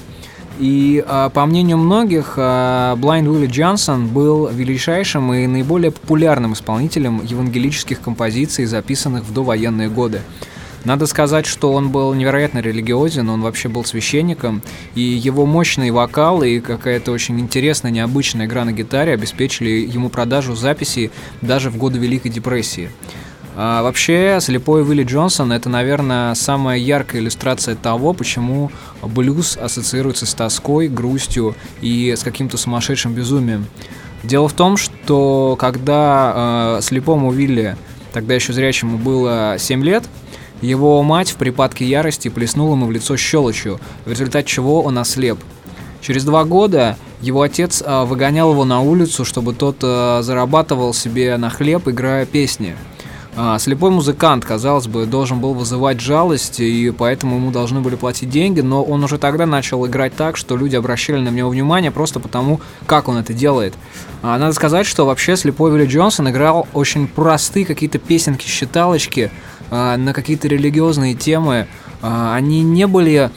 И, 0.59 1.03
а, 1.05 1.27
по 1.31 1.45
мнению 1.45 1.79
многих, 1.79 2.35
а, 2.37 2.95
Blind 2.95 3.25
Willie 3.25 3.47
Джонсон 3.47 4.07
был 4.07 4.47
величайшим 4.47 5.33
и 5.33 5.47
наиболее 5.47 5.91
популярным 5.91 6.53
исполнителем 6.53 7.21
евангелических 7.21 7.99
композиций, 7.99 8.63
записанных 8.63 9.25
в 9.25 9.33
довоенные 9.33 9.89
годы– 9.89 10.21
надо 10.85 11.05
сказать, 11.05 11.45
что 11.45 11.71
он 11.71 11.89
был 11.89 12.13
невероятно 12.13 12.59
религиозен, 12.59 13.29
он 13.29 13.41
вообще 13.41 13.69
был 13.69 13.85
священником, 13.85 14.61
и 14.95 15.01
его 15.01 15.45
мощный 15.45 15.91
вокал 15.91 16.43
и 16.43 16.59
какая-то 16.59 17.11
очень 17.11 17.39
интересная, 17.39 17.91
необычная 17.91 18.45
игра 18.45 18.65
на 18.65 18.73
гитаре 18.73 19.13
обеспечили 19.13 19.69
ему 19.69 20.09
продажу 20.09 20.55
записей 20.55 21.11
даже 21.41 21.69
в 21.69 21.77
годы 21.77 21.99
Великой 21.99 22.29
депрессии. 22.29 22.89
А 23.55 23.83
вообще, 23.83 24.39
слепой 24.41 24.81
Уилли 24.81 25.03
Джонсон— 25.03 25.51
это, 25.53 25.69
наверное, 25.69 26.33
самая 26.33 26.79
яркая 26.79 27.21
иллюстрация 27.21 27.75
того, 27.75 28.13
почему 28.13 28.71
блюз 29.03 29.57
ассоциируется 29.57 30.25
с 30.25 30.33
тоской, 30.33 30.87
грустью 30.87 31.55
и 31.81 32.15
с 32.17 32.23
каким-то 32.23 32.57
сумасшедшим 32.57 33.13
безумием. 33.13 33.67
Дело 34.23 34.47
в 34.47 34.53
том, 34.53 34.75
что 34.77 35.55
когда 35.59 36.77
э, 36.77 36.81
слепому 36.81 37.31
Вилли, 37.31 37.77
тогда 38.11 38.33
еще 38.33 38.53
зрячему, 38.53 38.97
было 38.97 39.57
7 39.59 39.83
лет, 39.83 40.03
его 40.63 41.03
мать 41.03 41.31
в 41.31 41.35
припадке 41.35 41.85
ярости 41.85 42.29
плеснула 42.29 42.75
ему 42.75 42.85
в 42.87 42.91
лицо 42.91 43.17
щелочью, 43.17 43.79
в 44.05 44.09
результате 44.09 44.47
чего 44.47 44.81
он 44.81 44.97
ослеп. 44.97 45.39
Через 46.01 46.23
два 46.25 46.43
года 46.43 46.97
его 47.21 47.41
отец 47.41 47.83
а, 47.85 48.05
выгонял 48.05 48.51
его 48.51 48.65
на 48.65 48.81
улицу, 48.81 49.23
чтобы 49.23 49.53
тот 49.53 49.77
а, 49.81 50.21
зарабатывал 50.21 50.93
себе 50.93 51.37
на 51.37 51.49
хлеб, 51.49 51.87
играя 51.87 52.25
песни. 52.25 52.75
А, 53.35 53.57
слепой 53.57 53.89
музыкант, 53.89 54.45
казалось 54.45 54.87
бы, 54.87 55.05
должен 55.05 55.39
был 55.39 55.53
вызывать 55.53 55.99
жалость, 55.99 56.59
и 56.59 56.93
поэтому 56.95 57.37
ему 57.37 57.51
должны 57.51 57.79
были 57.79 57.95
платить 57.95 58.29
деньги, 58.29 58.61
но 58.61 58.83
он 58.83 59.03
уже 59.03 59.17
тогда 59.17 59.45
начал 59.45 59.85
играть 59.87 60.15
так, 60.15 60.37
что 60.37 60.55
люди 60.55 60.75
обращали 60.75 61.19
на 61.19 61.29
него 61.29 61.49
внимание 61.49 61.89
просто 61.89 62.19
потому, 62.19 62.61
как 62.85 63.07
он 63.07 63.17
это 63.17 63.33
делает. 63.33 63.73
Надо 64.21 64.53
сказать, 64.53 64.85
что 64.85 65.05
вообще 65.05 65.35
слепой 65.35 65.71
Вилли 65.71 65.87
Джонсон 65.87 66.29
играл 66.29 66.67
очень 66.73 67.07
простые 67.07 67.65
какие-то 67.65 67.97
песенки-считалочки, 67.97 69.31
на 69.97 70.13
какие-то 70.13 70.47
религиозные 70.47 71.15
темы, 71.15 71.67
а, 72.01 72.35
они 72.35 72.61
не 72.61 72.85
были 72.85 73.31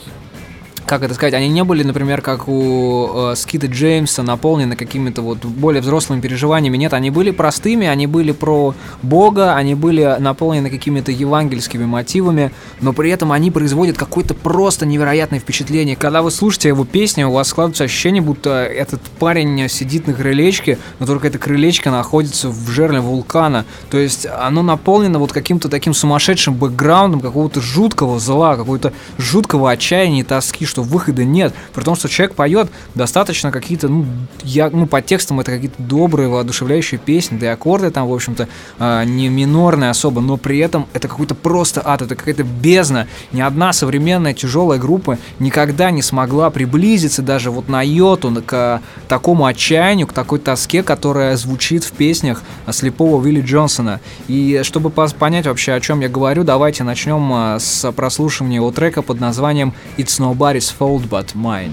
как 0.87 1.03
это 1.03 1.13
сказать, 1.13 1.33
они 1.33 1.49
не 1.49 1.63
были, 1.63 1.83
например, 1.83 2.21
как 2.21 2.47
у 2.47 3.31
э, 3.31 3.35
Скита 3.35 3.67
Джеймса, 3.67 4.23
наполнены 4.23 4.75
какими-то 4.75 5.21
вот 5.21 5.43
более 5.43 5.81
взрослыми 5.81 6.21
переживаниями. 6.21 6.77
Нет, 6.77 6.93
они 6.93 7.09
были 7.09 7.31
простыми, 7.31 7.85
они 7.87 8.07
были 8.07 8.31
про 8.31 8.73
Бога, 9.03 9.55
они 9.55 9.75
были 9.75 10.15
наполнены 10.19 10.69
какими-то 10.69 11.11
евангельскими 11.11 11.85
мотивами, 11.85 12.51
но 12.79 12.93
при 12.93 13.11
этом 13.11 13.33
они 13.33 13.51
производят 13.51 13.97
какое-то 13.97 14.33
просто 14.33 14.85
невероятное 14.85 15.39
впечатление. 15.39 15.97
Когда 15.97 16.21
вы 16.21 16.31
слушаете 16.31 16.69
его 16.69 16.85
песни, 16.85 17.23
у 17.23 17.33
вас 17.33 17.49
складывается 17.49 17.83
ощущение, 17.83 18.21
будто 18.21 18.63
этот 18.63 19.01
парень 19.19 19.67
сидит 19.67 20.07
на 20.07 20.13
крылечке, 20.13 20.79
но 20.99 21.05
только 21.05 21.27
это 21.27 21.37
крылечко 21.37 21.91
находится 21.91 22.47
в 22.49 22.69
жерле 22.69 23.01
вулкана. 23.01 23.65
То 23.89 23.97
есть 23.97 24.25
оно 24.25 24.61
наполнено 24.63 25.19
вот 25.19 25.33
каким-то 25.33 25.67
таким 25.67 25.93
сумасшедшим 25.93 26.53
бэкграундом 26.53 27.19
какого-то 27.19 27.59
жуткого 27.59 28.19
зла, 28.19 28.55
какого-то 28.55 28.93
жуткого 29.17 29.69
отчаяния 29.69 30.21
и 30.21 30.23
тоски, 30.23 30.65
что 30.65 30.76
выхода 30.81 31.23
нет. 31.23 31.53
При 31.73 31.83
том, 31.83 31.95
что 31.95 32.07
человек 32.07 32.35
поет 32.35 32.69
достаточно 32.95 33.51
какие-то, 33.51 33.87
ну, 33.87 34.05
я, 34.43 34.69
ну, 34.69 34.87
по 34.87 35.01
текстам 35.01 35.39
это 35.39 35.51
какие-то 35.51 35.81
добрые, 35.81 36.29
воодушевляющие 36.29 36.99
песни, 36.99 37.37
да 37.37 37.47
и 37.47 37.49
аккорды 37.49 37.91
там, 37.91 38.07
в 38.07 38.13
общем-то, 38.13 38.47
э, 38.79 39.03
не 39.05 39.29
минорные 39.29 39.89
особо, 39.89 40.21
но 40.21 40.37
при 40.37 40.59
этом 40.59 40.87
это 40.93 41.07
какой-то 41.07 41.35
просто 41.35 41.81
ад, 41.83 42.01
это 42.01 42.15
какая-то 42.15 42.43
бездна. 42.43 43.07
Ни 43.31 43.41
одна 43.41 43.73
современная 43.73 44.33
тяжелая 44.33 44.79
группа 44.79 45.17
никогда 45.39 45.91
не 45.91 46.01
смогла 46.01 46.49
приблизиться 46.49 47.21
даже 47.21 47.51
вот 47.51 47.69
на 47.69 47.81
йоту 47.81 48.27
к 48.45 48.81
такому 49.07 49.45
отчаянию, 49.45 50.07
к 50.07 50.13
такой 50.13 50.39
тоске, 50.39 50.83
которая 50.83 51.35
звучит 51.37 51.83
в 51.83 51.91
песнях 51.91 52.43
слепого 52.71 53.23
Вилли 53.23 53.41
Джонсона. 53.41 53.99
И 54.27 54.61
чтобы 54.63 54.89
понять 54.89 55.47
вообще, 55.47 55.73
о 55.73 55.79
чем 55.79 56.01
я 56.01 56.09
говорю, 56.09 56.43
давайте 56.43 56.83
начнем 56.83 57.31
а, 57.33 57.59
с 57.59 57.91
прослушивания 57.91 58.55
его 58.55 58.71
трека 58.71 59.01
под 59.01 59.19
названием 59.19 59.73
It's 59.97 60.19
Nobody's 60.19 60.66
his 60.67 60.75
fault 60.77 61.09
but 61.09 61.33
mine. 61.35 61.71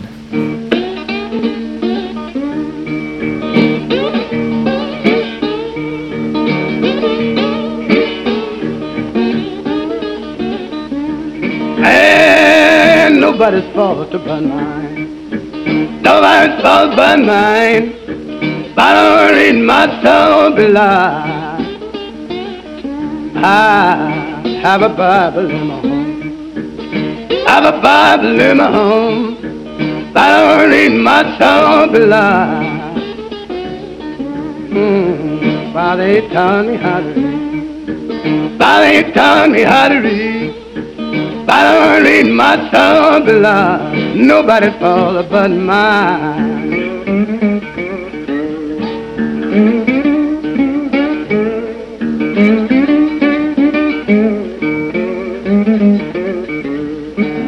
And 11.84 13.20
nobody's 13.20 13.72
fault 13.74 14.10
but 14.12 14.40
mine. 14.40 16.02
Nobody's 16.02 16.62
fault 16.62 16.96
but 16.96 17.18
mine. 17.18 17.86
But 18.76 18.82
I 18.82 18.92
don't 18.94 19.34
read 19.36 19.58
my 19.72 19.84
soul 20.02 20.50
belie. 20.56 21.42
I 23.36 24.60
have 24.62 24.82
a 24.82 24.88
Bible 24.88 25.50
in 25.50 25.66
my 25.66 25.80
home 25.80 26.03
have 27.54 27.72
a 27.72 27.80
Bible 27.80 28.40
in 28.40 28.56
my 28.56 28.68
home, 28.68 30.12
but 30.12 30.22
I 30.22 30.58
don't 30.58 30.70
read 30.70 30.94
my 31.10 31.22
soul 31.38 31.86
below. 31.86 32.46
Mm, 34.74 35.72
Father, 35.72 36.08
he 36.14 36.20
taught 36.34 36.66
me 36.66 36.74
how 36.74 36.98
to 36.98 37.12
read. 37.14 38.58
Father, 38.58 38.90
he 38.92 39.02
taught 39.12 39.50
me 39.50 39.62
how 39.62 39.86
to 39.88 39.98
read. 40.00 41.46
But 41.46 41.54
I 41.54 41.62
don't 41.62 42.02
read 42.02 42.26
my 42.42 42.54
soul 42.72 43.20
below. 43.24 43.92
Nobody's 44.16 44.74
fault 44.80 45.30
but 45.30 45.50
mine. 45.50 46.74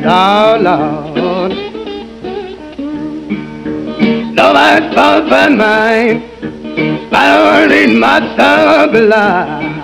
Oh 0.09 0.57
Lord. 0.61 1.53
Nobody's 4.35 4.95
fault 4.95 5.29
but 5.29 5.51
mine. 5.51 6.23
I 7.13 7.15
don't 7.37 7.71
need 7.71 7.99
my 7.99 8.21
soul 8.37 8.97
alive. 8.97 9.77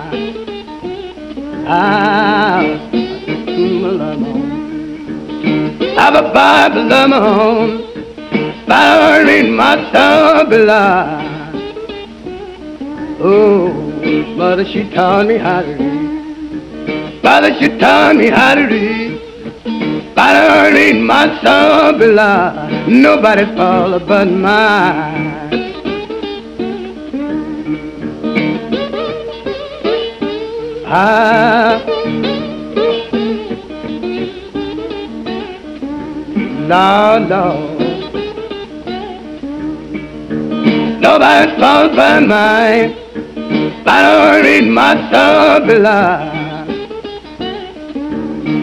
I've 5.97 6.15
a 6.15 6.21
Bible 6.33 6.93
of 6.93 7.09
my 7.09 7.17
own. 7.17 7.69
I 8.69 9.15
don't 9.15 9.25
need 9.27 9.49
my 9.51 9.75
soul. 9.91 10.23
Oh, 13.25 13.71
mother, 14.37 14.65
she 14.65 14.89
taught 14.89 15.27
me 15.27 15.37
how 15.37 15.61
to 15.61 15.73
read. 15.73 17.23
Mother, 17.23 17.53
she 17.59 17.67
taught 17.77 18.15
me 18.15 18.29
how 18.29 18.55
to 18.55 18.63
read. 18.63 19.12
I 20.25 20.71
need 20.71 21.01
my 21.01 21.25
soul 21.43 21.99
beloved, 21.99 22.87
nobody 22.87 23.45
fall 23.57 23.99
but 23.99 24.25
mine. 24.25 25.33
I 30.85 31.93
Lord, 36.71 37.29
Lord. 37.29 37.79
Nobody's 41.01 41.59
fault 41.59 41.95
but 41.97 42.21
mine. 42.21 42.95
I 43.85 44.39
read 44.41 44.67
my 44.69 44.93
soul 45.11 45.67
below. 45.67 46.32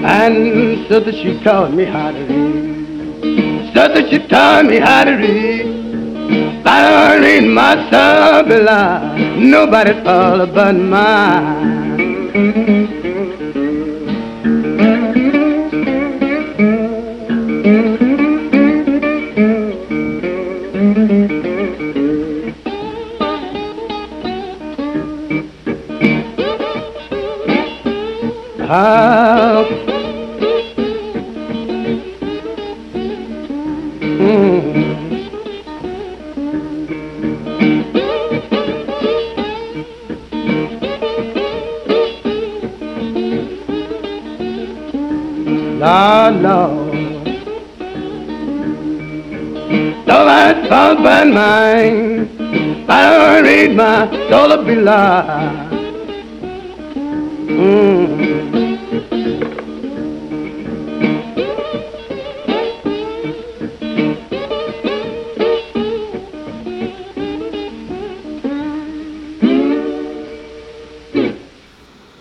And 0.03 0.89
so 0.89 0.99
that 1.01 1.15
she 1.15 1.39
taught 1.45 1.75
me 1.75 1.85
how 1.85 2.11
to 2.11 2.19
read. 2.19 3.75
So 3.75 3.89
that 3.89 4.09
she 4.11 4.19
taught 4.29 4.65
me 4.65 4.79
how 4.79 5.05
to 5.05 5.13
read. 5.13 6.67
I 6.67 7.17
read 7.19 7.45
my 7.45 7.75
soul 7.91 8.43
below. 8.45 9.17
Nobody's 9.37 10.03
fault 10.03 10.55
but 10.55 10.73
mine. 10.73 11.71
How 28.67 29.10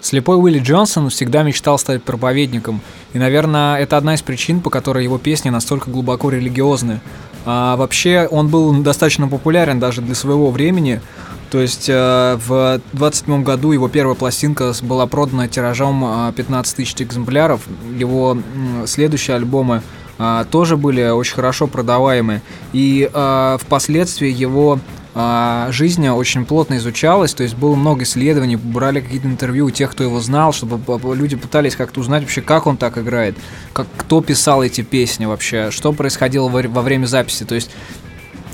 Слепой 0.10 0.38
Уилли 0.38 0.58
Джонсон 0.58 1.12
всегда 1.12 1.44
мечтал 1.44 1.78
стать 1.78 2.02
проповедником, 2.02 2.82
и, 3.14 3.20
наверное, 3.20 3.78
это 3.78 3.96
одна 3.96 4.16
из 4.16 4.24
причин, 4.24 4.60
по 4.60 4.72
которой 4.72 5.04
его 5.04 5.20
песни 5.20 5.52
настолько 5.52 5.92
глубоко 5.92 6.32
религиозны. 6.32 7.00
А 7.46 7.76
вообще, 7.76 8.28
он 8.32 8.48
был 8.48 8.74
достаточно 8.82 9.28
популярен 9.28 9.80
даже 9.80 10.02
для 10.02 10.16
своего 10.16 10.50
времени, 10.50 11.00
то 11.52 11.60
есть 11.60 11.90
э, 11.90 12.40
в 12.44 12.82
27 12.94 13.44
году 13.44 13.72
его 13.72 13.88
первая 13.88 14.16
пластинка 14.16 14.74
была 14.82 15.06
продана 15.06 15.48
тиражом 15.48 16.34
15 16.36 16.76
тысяч 16.76 17.00
экземпляров, 17.04 17.62
его 17.96 18.36
следующие 18.88 19.36
альбомы 19.36 19.84
э, 20.18 20.46
тоже 20.50 20.76
были 20.76 21.08
очень 21.08 21.36
хорошо 21.36 21.68
продаваемы, 21.68 22.42
и 22.74 23.08
э, 23.14 23.58
впоследствии 23.62 24.32
его 24.32 24.80
а, 24.80 24.99
жизнь 25.72 26.08
очень 26.08 26.46
плотно 26.46 26.78
изучалась, 26.78 27.34
то 27.34 27.44
есть 27.44 27.56
было 27.56 27.76
много 27.76 28.04
исследований, 28.04 28.56
брали 28.56 29.02
какие-то 29.02 29.28
интервью 29.28 29.66
у 29.68 29.72
тех, 29.72 29.92
кто 29.92 30.04
его 30.04 30.20
знал, 30.20 30.54
чтобы 30.54 30.80
люди 31.16 31.36
пытались 31.36 31.76
как-то 31.76 32.00
узнать 32.00 32.24
вообще, 32.24 32.42
как 32.42 32.68
он 32.68 32.78
так 32.78 32.98
играет, 32.98 33.36
как, 33.74 33.88
кто 33.98 34.22
писал 34.22 34.64
эти 34.64 34.82
песни 34.82 35.26
вообще, 35.26 35.72
что 35.72 35.94
происходило 35.94 36.48
во, 36.48 36.62
во 36.62 36.82
время 36.82 37.06
записи, 37.06 37.46
то 37.46 37.56
есть 37.56 37.72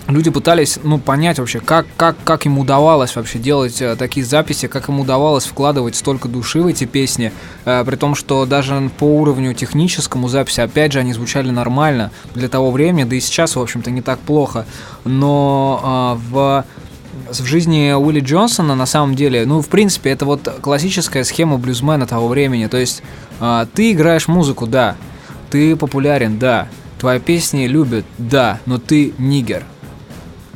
люди 0.07 0.29
пытались, 0.29 0.79
ну, 0.83 0.99
понять 0.99 1.39
вообще, 1.39 1.59
как, 1.59 1.85
как, 1.97 2.15
как 2.23 2.45
ему 2.45 2.61
удавалось 2.61 3.15
вообще 3.15 3.39
делать 3.39 3.81
э, 3.81 3.95
такие 3.95 4.25
записи, 4.25 4.67
как 4.67 4.87
ему 4.87 5.01
удавалось 5.01 5.45
вкладывать 5.45 5.95
столько 5.95 6.27
души 6.27 6.61
в 6.61 6.67
эти 6.67 6.85
песни, 6.85 7.31
э, 7.65 7.83
при 7.85 7.95
том, 7.95 8.15
что 8.15 8.45
даже 8.45 8.89
по 8.99 9.05
уровню 9.05 9.53
техническому 9.53 10.27
записи, 10.27 10.61
опять 10.61 10.91
же, 10.91 10.99
они 10.99 11.13
звучали 11.13 11.49
нормально 11.49 12.11
для 12.33 12.49
того 12.49 12.71
времени, 12.71 13.03
да 13.03 13.15
и 13.15 13.19
сейчас, 13.19 13.55
в 13.55 13.61
общем-то, 13.61 13.91
не 13.91 14.01
так 14.01 14.19
плохо, 14.19 14.65
но 15.03 16.17
э, 16.19 16.31
в 16.31 16.65
в 17.31 17.45
жизни 17.45 17.93
Уилли 17.93 18.19
Джонсона 18.19 18.75
на 18.75 18.85
самом 18.85 19.15
деле, 19.15 19.45
ну, 19.45 19.61
в 19.61 19.69
принципе, 19.69 20.11
это 20.11 20.25
вот 20.25 20.47
классическая 20.61 21.23
схема 21.23 21.57
блюзмена 21.57 22.05
того 22.05 22.27
времени. 22.27 22.67
То 22.67 22.77
есть 22.77 23.01
э, 23.39 23.65
ты 23.73 23.93
играешь 23.93 24.27
музыку, 24.27 24.67
да, 24.67 24.95
ты 25.49 25.75
популярен, 25.75 26.37
да, 26.37 26.67
твои 26.99 27.19
песни 27.19 27.67
любят, 27.67 28.05
да, 28.17 28.59
но 28.65 28.77
ты 28.77 29.13
нигер 29.17 29.63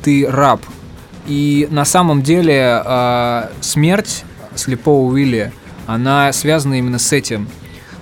ты 0.02 0.26
раб. 0.28 0.60
И 1.26 1.68
на 1.70 1.84
самом 1.84 2.22
деле 2.22 2.82
э, 2.84 3.48
смерть 3.60 4.24
слепого 4.54 5.10
Уилли, 5.10 5.52
она 5.86 6.32
связана 6.32 6.74
именно 6.74 6.98
с 6.98 7.12
этим. 7.12 7.48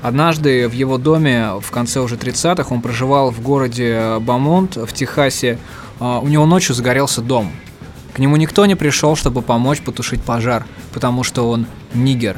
Однажды 0.00 0.68
в 0.68 0.72
его 0.72 0.98
доме 0.98 1.50
в 1.60 1.70
конце 1.70 2.00
уже 2.00 2.16
30-х 2.16 2.72
он 2.72 2.80
проживал 2.80 3.30
в 3.30 3.40
городе 3.40 4.18
Бамонт 4.20 4.76
в 4.76 4.92
Техасе. 4.92 5.58
Э, 6.00 6.20
у 6.22 6.28
него 6.28 6.46
ночью 6.46 6.74
загорелся 6.74 7.20
дом. 7.20 7.50
К 8.12 8.18
нему 8.18 8.36
никто 8.36 8.66
не 8.66 8.74
пришел, 8.74 9.16
чтобы 9.16 9.42
помочь 9.42 9.80
потушить 9.80 10.22
пожар, 10.22 10.66
потому 10.92 11.22
что 11.22 11.48
он 11.48 11.66
нигер. 11.94 12.36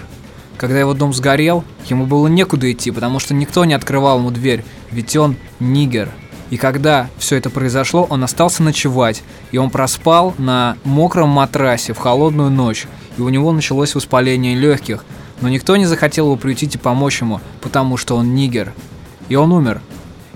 Когда 0.56 0.78
его 0.78 0.92
дом 0.92 1.14
сгорел, 1.14 1.64
ему 1.88 2.04
было 2.04 2.28
некуда 2.28 2.70
идти, 2.70 2.90
потому 2.90 3.18
что 3.18 3.32
никто 3.32 3.64
не 3.64 3.72
открывал 3.72 4.18
ему 4.18 4.30
дверь, 4.30 4.62
ведь 4.90 5.16
он 5.16 5.36
нигер. 5.58 6.10
И 6.50 6.56
когда 6.56 7.08
все 7.16 7.36
это 7.36 7.48
произошло, 7.48 8.06
он 8.10 8.24
остался 8.24 8.62
ночевать, 8.62 9.22
и 9.52 9.58
он 9.58 9.70
проспал 9.70 10.34
на 10.36 10.76
мокром 10.84 11.28
матрасе 11.28 11.92
в 11.92 11.98
холодную 11.98 12.50
ночь, 12.50 12.86
и 13.16 13.22
у 13.22 13.28
него 13.28 13.52
началось 13.52 13.94
воспаление 13.94 14.56
легких, 14.56 15.04
но 15.40 15.48
никто 15.48 15.76
не 15.76 15.86
захотел 15.86 16.26
его 16.26 16.36
приютить 16.36 16.74
и 16.74 16.78
помочь 16.78 17.20
ему, 17.20 17.40
потому 17.60 17.96
что 17.96 18.16
он 18.16 18.34
нигер. 18.34 18.72
И 19.28 19.36
он 19.36 19.52
умер. 19.52 19.80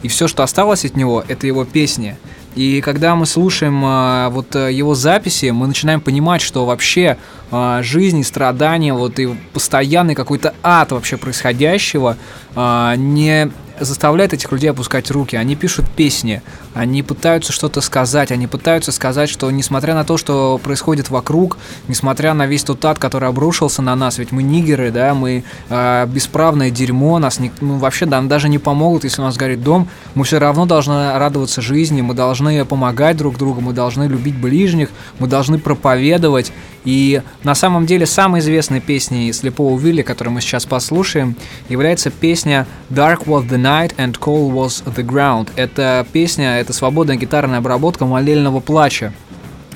И 0.02 0.08
все, 0.08 0.28
что 0.28 0.42
осталось 0.42 0.84
от 0.84 0.96
него, 0.96 1.24
это 1.26 1.46
его 1.46 1.64
песни. 1.64 2.16
И 2.54 2.80
когда 2.80 3.16
мы 3.16 3.26
слушаем 3.26 3.84
э, 3.84 4.28
вот 4.28 4.54
его 4.54 4.94
записи, 4.94 5.50
мы 5.50 5.66
начинаем 5.66 6.00
понимать, 6.00 6.40
что 6.40 6.64
вообще 6.64 7.18
э, 7.50 7.80
жизнь 7.82 8.20
и 8.20 8.22
страдания, 8.22 8.94
вот 8.94 9.18
и 9.18 9.34
постоянный 9.52 10.14
какой-то 10.14 10.54
ад 10.62 10.92
вообще 10.92 11.16
происходящего 11.16 12.16
э, 12.54 12.94
не 12.96 13.50
заставляет 13.80 14.32
этих 14.32 14.50
людей 14.52 14.70
опускать 14.70 15.10
руки. 15.10 15.36
Они 15.36 15.56
пишут 15.56 15.86
песни, 15.90 16.42
они 16.74 17.02
пытаются 17.02 17.52
что-то 17.52 17.80
сказать, 17.80 18.32
они 18.32 18.46
пытаются 18.46 18.92
сказать, 18.92 19.30
что 19.30 19.50
несмотря 19.50 19.94
на 19.94 20.04
то, 20.04 20.16
что 20.16 20.58
происходит 20.62 21.08
вокруг, 21.08 21.56
несмотря 21.88 22.34
на 22.34 22.46
весь 22.46 22.64
тот 22.64 22.84
ад, 22.84 22.98
который 22.98 23.28
обрушился 23.28 23.80
на 23.80 23.94
нас, 23.94 24.18
ведь 24.18 24.32
мы 24.32 24.42
нигеры, 24.42 24.90
да, 24.90 25.14
мы 25.14 25.44
э, 25.68 26.06
бесправное 26.06 26.70
дерьмо, 26.70 27.18
нас 27.18 27.38
не, 27.38 27.52
ну, 27.60 27.78
вообще 27.78 28.06
нам 28.06 28.28
даже 28.28 28.48
не 28.48 28.58
помогут, 28.58 29.04
если 29.04 29.22
у 29.22 29.24
нас 29.24 29.36
горит 29.36 29.62
дом, 29.62 29.88
мы 30.14 30.24
все 30.24 30.38
равно 30.38 30.66
должны 30.66 31.16
радоваться 31.16 31.62
жизни, 31.62 32.02
мы 32.02 32.14
должны 32.14 32.64
помогать 32.64 33.16
друг 33.16 33.38
другу, 33.38 33.60
мы 33.60 33.72
должны 33.72 34.04
любить 34.04 34.36
ближних, 34.36 34.90
мы 35.18 35.28
должны 35.28 35.58
проповедовать. 35.58 36.52
И 36.84 37.22
на 37.42 37.54
самом 37.54 37.86
деле 37.86 38.04
самой 38.04 38.40
известной 38.40 38.80
песней 38.80 39.32
слепого 39.32 39.78
Вилли, 39.78 40.02
которую 40.02 40.34
мы 40.34 40.40
сейчас 40.40 40.66
послушаем, 40.66 41.34
является 41.68 42.10
песня 42.10 42.66
Dark 42.90 43.24
was 43.24 43.48
the 43.48 43.56
night 43.56 43.94
and 43.96 44.18
cold 44.18 44.52
was 44.52 44.84
the 44.84 45.04
ground. 45.04 45.48
Это 45.56 46.06
песня, 46.12 46.58
это 46.64 46.72
свободная 46.72 47.16
гитарная 47.16 47.58
обработка 47.58 48.06
молельного 48.06 48.60
плача 48.60 49.12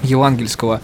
евангельского. 0.03 0.81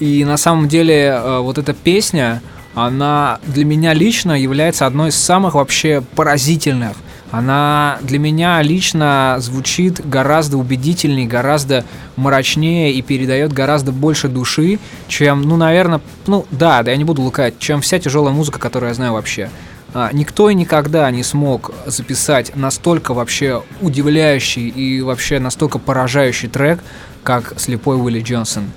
И 0.00 0.24
на 0.24 0.36
самом 0.36 0.68
деле 0.68 1.06
э, 1.06 1.38
вот 1.38 1.58
эта 1.58 1.72
песня, 1.72 2.42
она 2.74 3.38
для 3.46 3.64
меня 3.64 3.94
лично 3.94 4.32
является 4.32 4.86
одной 4.86 5.10
из 5.10 5.16
самых 5.16 5.54
вообще 5.54 6.02
поразительных. 6.14 6.96
Она 7.30 7.98
для 8.02 8.18
меня 8.18 8.62
лично 8.62 9.36
звучит 9.38 10.06
гораздо 10.06 10.56
убедительнее, 10.56 11.26
гораздо 11.26 11.84
мрачнее 12.16 12.92
и 12.92 13.02
передает 13.02 13.52
гораздо 13.52 13.90
больше 13.90 14.28
души, 14.28 14.78
чем, 15.08 15.42
ну, 15.42 15.56
наверное, 15.56 16.00
ну, 16.26 16.46
да, 16.52 16.82
да, 16.82 16.92
я 16.92 16.96
не 16.96 17.04
буду 17.04 17.22
лукать, 17.22 17.58
чем 17.58 17.80
вся 17.80 17.98
тяжелая 17.98 18.32
музыка, 18.32 18.60
которую 18.60 18.90
я 18.90 18.94
знаю 18.94 19.14
вообще. 19.14 19.50
А, 19.94 20.10
никто 20.12 20.50
и 20.50 20.54
никогда 20.54 21.08
не 21.12 21.22
смог 21.22 21.72
записать 21.86 22.56
настолько 22.56 23.14
вообще 23.14 23.62
удивляющий 23.80 24.68
и 24.68 25.00
вообще 25.00 25.38
настолько 25.38 25.78
поражающий 25.78 26.48
трек, 26.48 26.80
как 27.22 27.54
«Слепой 27.58 27.96
Уилли 27.96 28.20
Джонсон». 28.20 28.72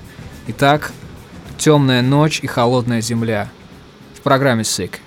Итак, 0.46 0.92
«Темная 1.58 2.02
ночь 2.02 2.38
и 2.40 2.46
холодная 2.46 3.00
земля» 3.00 3.48
в 4.14 4.20
программе 4.20 4.62
«Sick». 4.62 5.00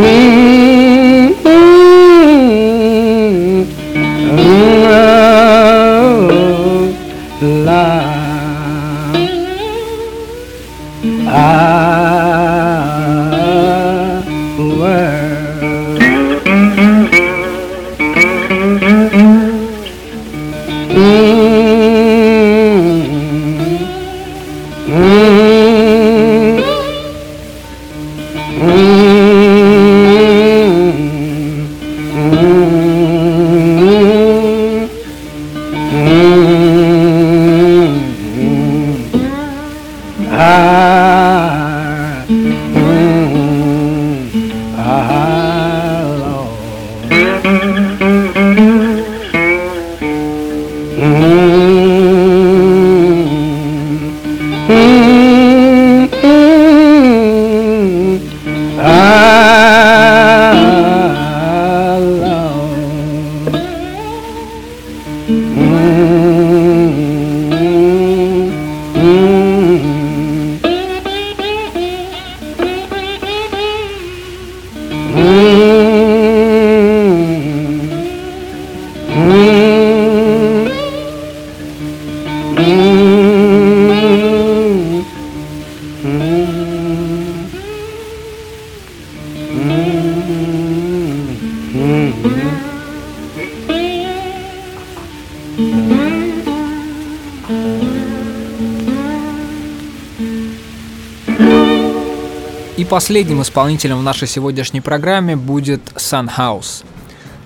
И 0.00 0.29
последним 103.00 103.40
исполнителем 103.40 103.96
в 103.96 104.02
нашей 104.02 104.28
сегодняшней 104.28 104.82
программе 104.82 105.34
будет 105.34 105.80
Sunhouse. 105.96 106.84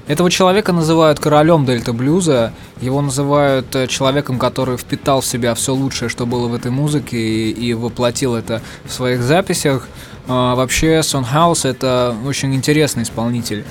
Этого 0.08 0.28
человека 0.28 0.72
называют 0.72 1.20
королем 1.20 1.64
дельта 1.64 1.92
блюза, 1.92 2.52
его 2.80 3.00
называют 3.00 3.72
э, 3.76 3.86
человеком, 3.86 4.40
который 4.40 4.76
впитал 4.76 5.20
в 5.20 5.26
себя 5.26 5.54
все 5.54 5.72
лучшее, 5.72 6.08
что 6.08 6.26
было 6.26 6.48
в 6.48 6.54
этой 6.56 6.72
музыке, 6.72 7.16
и, 7.16 7.52
и 7.52 7.72
воплотил 7.72 8.34
это 8.34 8.62
в 8.84 8.92
своих 8.92 9.22
записях. 9.22 9.86
А, 10.26 10.56
вообще, 10.56 10.98
Sunhouse 10.98 11.68
это 11.68 12.16
очень 12.26 12.52
интересный 12.52 13.04
исполнитель. 13.04 13.64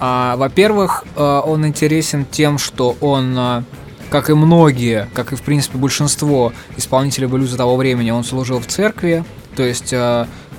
А, 0.00 0.36
во-первых, 0.38 1.04
а, 1.16 1.42
он 1.42 1.66
интересен 1.66 2.24
тем, 2.24 2.56
что 2.56 2.96
он, 3.02 3.34
а, 3.36 3.62
как 4.08 4.30
и 4.30 4.32
многие, 4.32 5.06
как 5.12 5.34
и 5.34 5.36
в 5.36 5.42
принципе 5.42 5.76
большинство 5.76 6.54
исполнителей 6.78 7.28
блюза 7.28 7.58
того 7.58 7.76
времени, 7.76 8.10
он 8.10 8.24
служил 8.24 8.58
в 8.58 8.66
церкви, 8.66 9.22
то 9.54 9.62
есть 9.62 9.92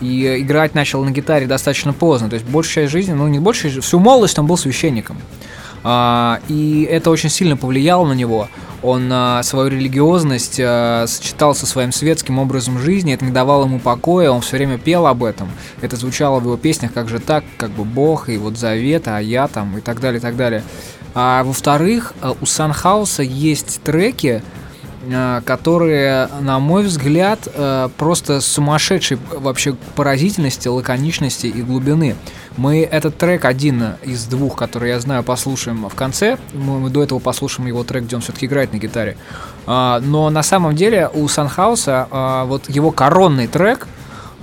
и 0.01 0.41
играть 0.41 0.75
начал 0.75 1.03
на 1.03 1.11
гитаре 1.11 1.47
достаточно 1.47 1.93
поздно. 1.93 2.29
То 2.29 2.35
есть 2.35 2.45
большая 2.45 2.85
часть 2.85 2.91
жизни, 2.93 3.13
ну 3.13 3.27
не 3.27 3.39
большая, 3.39 3.81
всю 3.81 3.99
молодость 3.99 4.37
он 4.39 4.47
был 4.47 4.57
священником. 4.57 5.17
А, 5.83 6.39
и 6.47 6.87
это 6.89 7.09
очень 7.09 7.29
сильно 7.29 7.55
повлияло 7.55 8.05
на 8.05 8.13
него. 8.13 8.49
Он 8.83 9.09
а, 9.11 9.41
свою 9.43 9.69
религиозность 9.69 10.59
а, 10.59 11.05
сочетал 11.07 11.55
со 11.55 11.65
своим 11.65 11.91
светским 11.91 12.39
образом 12.39 12.79
жизни, 12.79 13.13
это 13.13 13.25
не 13.25 13.31
давало 13.31 13.65
ему 13.65 13.79
покоя, 13.79 14.29
он 14.29 14.41
все 14.41 14.57
время 14.57 14.77
пел 14.77 15.07
об 15.07 15.23
этом. 15.23 15.49
Это 15.81 15.95
звучало 15.95 16.39
в 16.39 16.43
его 16.43 16.57
песнях 16.57 16.93
как 16.93 17.09
же 17.09 17.19
так, 17.19 17.43
как 17.57 17.71
бы 17.71 17.85
Бог 17.85 18.29
и 18.29 18.37
вот 18.37 18.57
завет, 18.57 19.07
а 19.07 19.19
я 19.19 19.47
там 19.47 19.77
и 19.77 19.81
так 19.81 19.99
далее, 19.99 20.19
и 20.19 20.21
так 20.21 20.35
далее. 20.35 20.63
А 21.13 21.43
во-вторых, 21.43 22.13
у 22.41 22.45
Санхауса 22.45 23.23
есть 23.23 23.81
треки, 23.81 24.43
которые, 25.45 26.29
на 26.41 26.59
мой 26.59 26.83
взгляд, 26.83 27.47
э, 27.53 27.89
просто 27.97 28.41
сумасшедшей 28.41 29.17
вообще 29.31 29.75
поразительности, 29.95 30.67
лаконичности 30.67 31.47
и 31.47 31.61
глубины. 31.61 32.15
Мы 32.57 32.83
этот 32.83 33.17
трек 33.17 33.45
один 33.45 33.95
из 34.03 34.25
двух, 34.25 34.55
который 34.55 34.89
я 34.89 34.99
знаю, 34.99 35.23
послушаем 35.23 35.87
в 35.87 35.95
конце. 35.95 36.37
Мы, 36.53 36.89
до 36.89 37.03
этого 37.03 37.19
послушаем 37.19 37.67
его 37.67 37.83
трек, 37.83 38.03
где 38.03 38.15
он 38.15 38.21
все-таки 38.21 38.47
играет 38.47 38.73
на 38.73 38.77
гитаре. 38.77 39.17
А, 39.65 39.99
но 39.99 40.29
на 40.29 40.43
самом 40.43 40.75
деле 40.75 41.09
у 41.13 41.27
Санхауса 41.27 42.07
а, 42.09 42.45
вот 42.45 42.69
его 42.69 42.91
коронный 42.91 43.47
трек 43.47 43.87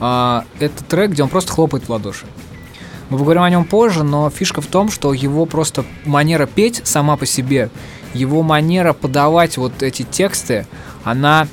а, 0.01 0.45
это 0.61 0.85
трек, 0.85 1.11
где 1.11 1.23
он 1.23 1.29
просто 1.29 1.53
хлопает 1.53 1.85
в 1.85 1.91
ладоши. 1.91 2.27
Мы 3.11 3.19
поговорим 3.19 3.43
о 3.43 3.51
нем 3.51 3.65
позже, 3.65 4.03
но 4.03 4.31
фишка 4.31 4.61
в 4.61 4.67
том, 4.67 4.91
что 4.91 5.13
его 5.13 5.45
просто 5.47 5.85
манера 6.05 6.47
петь 6.47 6.81
сама 6.85 7.17
по 7.17 7.27
себе 7.27 7.71
его 8.15 8.43
манера 8.43 8.93
подавать 8.93 9.57
вот 9.57 9.83
эти 9.83 10.03
тексты, 10.03 10.67
она 11.03 11.47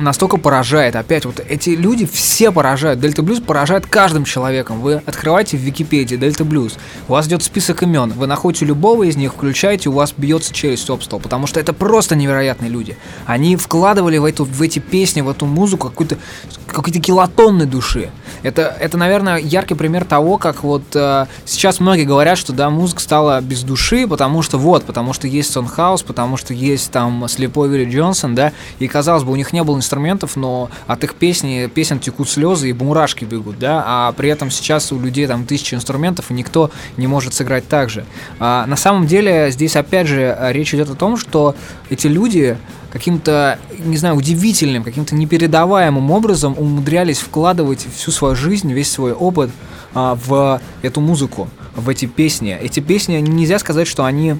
настолько 0.00 0.36
поражает. 0.36 0.96
Опять 0.96 1.24
вот 1.24 1.40
эти 1.46 1.70
люди 1.70 2.06
все 2.06 2.52
поражают. 2.52 3.00
Дельта 3.00 3.22
Блюз 3.22 3.40
поражает 3.40 3.86
каждым 3.86 4.24
человеком. 4.24 4.80
Вы 4.80 5.02
открываете 5.06 5.56
в 5.56 5.60
Википедии 5.60 6.16
Дельта 6.16 6.44
Блюз, 6.44 6.74
у 7.08 7.12
вас 7.12 7.26
идет 7.26 7.42
список 7.42 7.82
имен, 7.82 8.10
вы 8.10 8.26
находите 8.26 8.64
любого 8.64 9.04
из 9.04 9.16
них, 9.16 9.32
включаете, 9.34 9.88
у 9.88 9.92
вас 9.92 10.14
бьется 10.16 10.52
челюсть 10.52 10.88
об 10.90 11.02
стол, 11.02 11.20
потому 11.20 11.46
что 11.46 11.60
это 11.60 11.72
просто 11.72 12.16
невероятные 12.16 12.70
люди. 12.70 12.96
Они 13.26 13.56
вкладывали 13.56 14.18
в, 14.18 14.24
эту, 14.24 14.44
в 14.44 14.62
эти 14.62 14.78
песни, 14.78 15.20
в 15.20 15.28
эту 15.28 15.46
музыку 15.46 15.88
какую-то 15.88 16.18
какие-то 16.66 17.00
килотонны 17.00 17.66
души. 17.66 18.10
Это, 18.42 18.76
это, 18.80 18.98
наверное, 18.98 19.38
яркий 19.38 19.74
пример 19.74 20.04
того, 20.04 20.38
как 20.38 20.64
вот 20.64 20.82
э, 20.94 21.26
сейчас 21.44 21.80
многие 21.80 22.04
говорят, 22.04 22.36
что 22.36 22.52
да, 22.52 22.68
музыка 22.68 23.00
стала 23.00 23.40
без 23.40 23.62
души, 23.62 24.06
потому 24.06 24.42
что 24.42 24.58
вот, 24.58 24.84
потому 24.84 25.12
что 25.12 25.26
есть 25.26 25.52
Сонхаус, 25.52 26.02
потому 26.02 26.36
что 26.36 26.52
есть 26.52 26.90
там 26.90 27.26
слепой 27.28 27.68
Вилли 27.68 27.90
Джонсон, 27.90 28.34
да, 28.34 28.52
и 28.78 28.88
казалось 28.88 29.24
бы, 29.24 29.32
у 29.32 29.36
них 29.36 29.52
не 29.52 29.62
было 29.62 29.76
инструментов, 29.84 30.36
но 30.36 30.70
от 30.86 31.04
их 31.04 31.14
песни, 31.14 31.70
песен 31.72 32.00
текут 32.00 32.28
слезы 32.28 32.70
и 32.70 32.72
бумурашки 32.72 33.24
бегут, 33.24 33.58
да, 33.58 33.84
а 33.86 34.12
при 34.12 34.28
этом 34.30 34.50
сейчас 34.50 34.90
у 34.92 34.98
людей 34.98 35.26
там 35.26 35.44
тысячи 35.44 35.74
инструментов, 35.74 36.30
и 36.30 36.34
никто 36.34 36.70
не 36.96 37.06
может 37.06 37.34
сыграть 37.34 37.68
так 37.68 37.90
же. 37.90 38.04
А, 38.40 38.66
на 38.66 38.76
самом 38.76 39.06
деле 39.06 39.50
здесь 39.50 39.76
опять 39.76 40.06
же 40.06 40.36
речь 40.50 40.74
идет 40.74 40.90
о 40.90 40.94
том, 40.94 41.16
что 41.16 41.54
эти 41.90 42.06
люди 42.06 42.56
каким-то, 42.90 43.58
не 43.84 43.96
знаю, 43.96 44.14
удивительным, 44.14 44.84
каким-то 44.84 45.14
непередаваемым 45.14 46.10
образом 46.10 46.54
умудрялись 46.56 47.18
вкладывать 47.18 47.86
всю 47.94 48.10
свою 48.10 48.36
жизнь, 48.36 48.72
весь 48.72 48.90
свой 48.90 49.12
опыт 49.12 49.50
а, 49.94 50.14
в 50.14 50.60
эту 50.82 51.00
музыку, 51.00 51.48
в 51.74 51.88
эти 51.88 52.06
песни. 52.06 52.56
Эти 52.60 52.80
песни, 52.80 53.16
нельзя 53.16 53.58
сказать, 53.58 53.88
что 53.88 54.04
они 54.04 54.36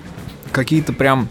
какие-то 0.53 0.93
прям 0.93 1.29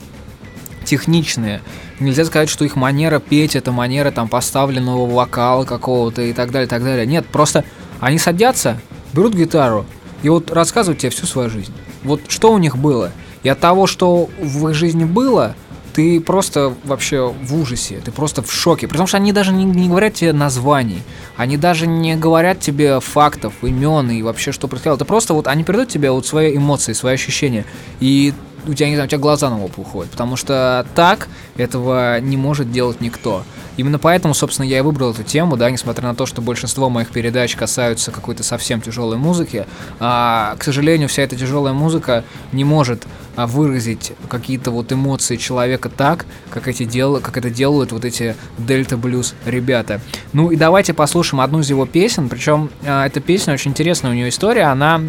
техничные. 0.83 1.61
Нельзя 1.99 2.25
сказать, 2.25 2.49
что 2.49 2.65
их 2.65 2.75
манера 2.75 3.19
петь 3.19 3.55
это 3.55 3.71
манера 3.71 4.11
там 4.11 4.27
поставленного 4.27 5.09
вокала 5.09 5.65
какого-то 5.65 6.21
и 6.21 6.33
так 6.33 6.51
далее, 6.51 6.67
так 6.67 6.83
далее. 6.83 7.05
Нет, 7.05 7.25
просто 7.27 7.63
они 7.99 8.17
садятся, 8.17 8.79
берут 9.13 9.33
гитару 9.33 9.85
и 10.23 10.29
вот 10.29 10.51
рассказывают 10.51 10.99
тебе 10.99 11.09
всю 11.11 11.25
свою 11.25 11.49
жизнь. 11.49 11.73
Вот 12.03 12.21
что 12.27 12.51
у 12.51 12.57
них 12.57 12.77
было. 12.77 13.11
И 13.43 13.49
от 13.49 13.59
того, 13.59 13.87
что 13.87 14.29
в 14.39 14.69
их 14.69 14.75
жизни 14.75 15.03
было, 15.03 15.55
ты 15.93 16.19
просто 16.19 16.73
вообще 16.83 17.33
в 17.43 17.55
ужасе, 17.55 18.01
ты 18.03 18.11
просто 18.11 18.41
в 18.41 18.51
шоке. 18.51 18.87
Потому 18.87 19.05
что 19.05 19.17
они 19.17 19.31
даже 19.31 19.51
не, 19.51 19.63
не 19.63 19.87
говорят 19.87 20.15
тебе 20.15 20.33
названий, 20.33 21.01
они 21.37 21.57
даже 21.57 21.87
не 21.87 22.15
говорят 22.15 22.59
тебе 22.59 22.99
фактов, 22.99 23.53
имен 23.61 24.09
и 24.09 24.21
вообще 24.21 24.51
что 24.51 24.67
происходило. 24.67 24.95
Это 24.95 25.05
просто 25.05 25.33
вот 25.33 25.47
они 25.47 25.63
передают 25.63 25.89
тебе 25.89 26.09
вот 26.09 26.25
свои 26.25 26.57
эмоции, 26.57 26.93
свои 26.93 27.13
ощущения. 27.13 27.65
И 27.99 28.33
у 28.67 28.73
тебя, 28.73 28.89
не 28.89 28.95
знаю, 28.95 29.07
у 29.07 29.09
тебя 29.09 29.19
глаза 29.19 29.49
на 29.49 29.61
лоб 29.61 29.77
уходят. 29.77 30.11
Потому 30.11 30.35
что 30.35 30.85
так 30.95 31.27
этого 31.55 32.19
не 32.19 32.37
может 32.37 32.71
делать 32.71 33.01
никто. 33.01 33.43
Именно 33.75 33.99
поэтому, 33.99 34.33
собственно, 34.33 34.65
я 34.65 34.77
и 34.77 34.81
выбрал 34.81 35.11
эту 35.11 35.23
тему, 35.23 35.57
да, 35.57 35.69
несмотря 35.69 36.07
на 36.07 36.15
то, 36.15 36.25
что 36.25 36.41
большинство 36.41 36.89
моих 36.89 37.09
передач 37.09 37.55
касаются 37.55 38.11
какой-то 38.11 38.43
совсем 38.43 38.81
тяжелой 38.81 39.17
музыки. 39.17 39.65
А, 39.99 40.55
к 40.59 40.63
сожалению, 40.63 41.09
вся 41.09 41.23
эта 41.23 41.35
тяжелая 41.35 41.73
музыка 41.73 42.23
не 42.51 42.63
может 42.63 43.07
а, 43.35 43.47
выразить 43.47 44.13
какие-то 44.29 44.69
вот 44.69 44.91
эмоции 44.91 45.37
человека 45.37 45.89
так, 45.89 46.25
как, 46.51 46.67
эти 46.67 46.83
дел... 46.85 47.19
как 47.19 47.37
это 47.37 47.49
делают 47.49 47.91
вот 47.91 48.05
эти 48.05 48.35
Дельта 48.59 48.95
Блюз 48.95 49.33
ребята. 49.45 50.01
Ну 50.33 50.51
и 50.51 50.55
давайте 50.55 50.93
послушаем 50.93 51.41
одну 51.41 51.61
из 51.61 51.69
его 51.69 51.85
песен, 51.87 52.29
причем 52.29 52.69
а, 52.85 53.07
эта 53.07 53.21
песня 53.21 53.53
очень 53.53 53.71
интересная, 53.71 54.11
у 54.11 54.13
нее 54.13 54.29
история, 54.29 54.63
она, 54.63 55.01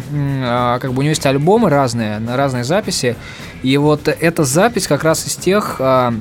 а, 0.43 0.79
как 0.79 0.93
бы 0.93 0.99
у 0.99 1.01
нее 1.01 1.11
есть 1.11 1.25
альбомы 1.25 1.69
разные, 1.69 2.19
разные 2.27 2.63
записи, 2.63 3.15
и 3.61 3.77
вот 3.77 4.07
эта 4.07 4.43
запись 4.43 4.87
как 4.87 5.03
раз 5.03 5.27
из 5.27 5.35
тех... 5.35 5.75
А, 5.79 6.13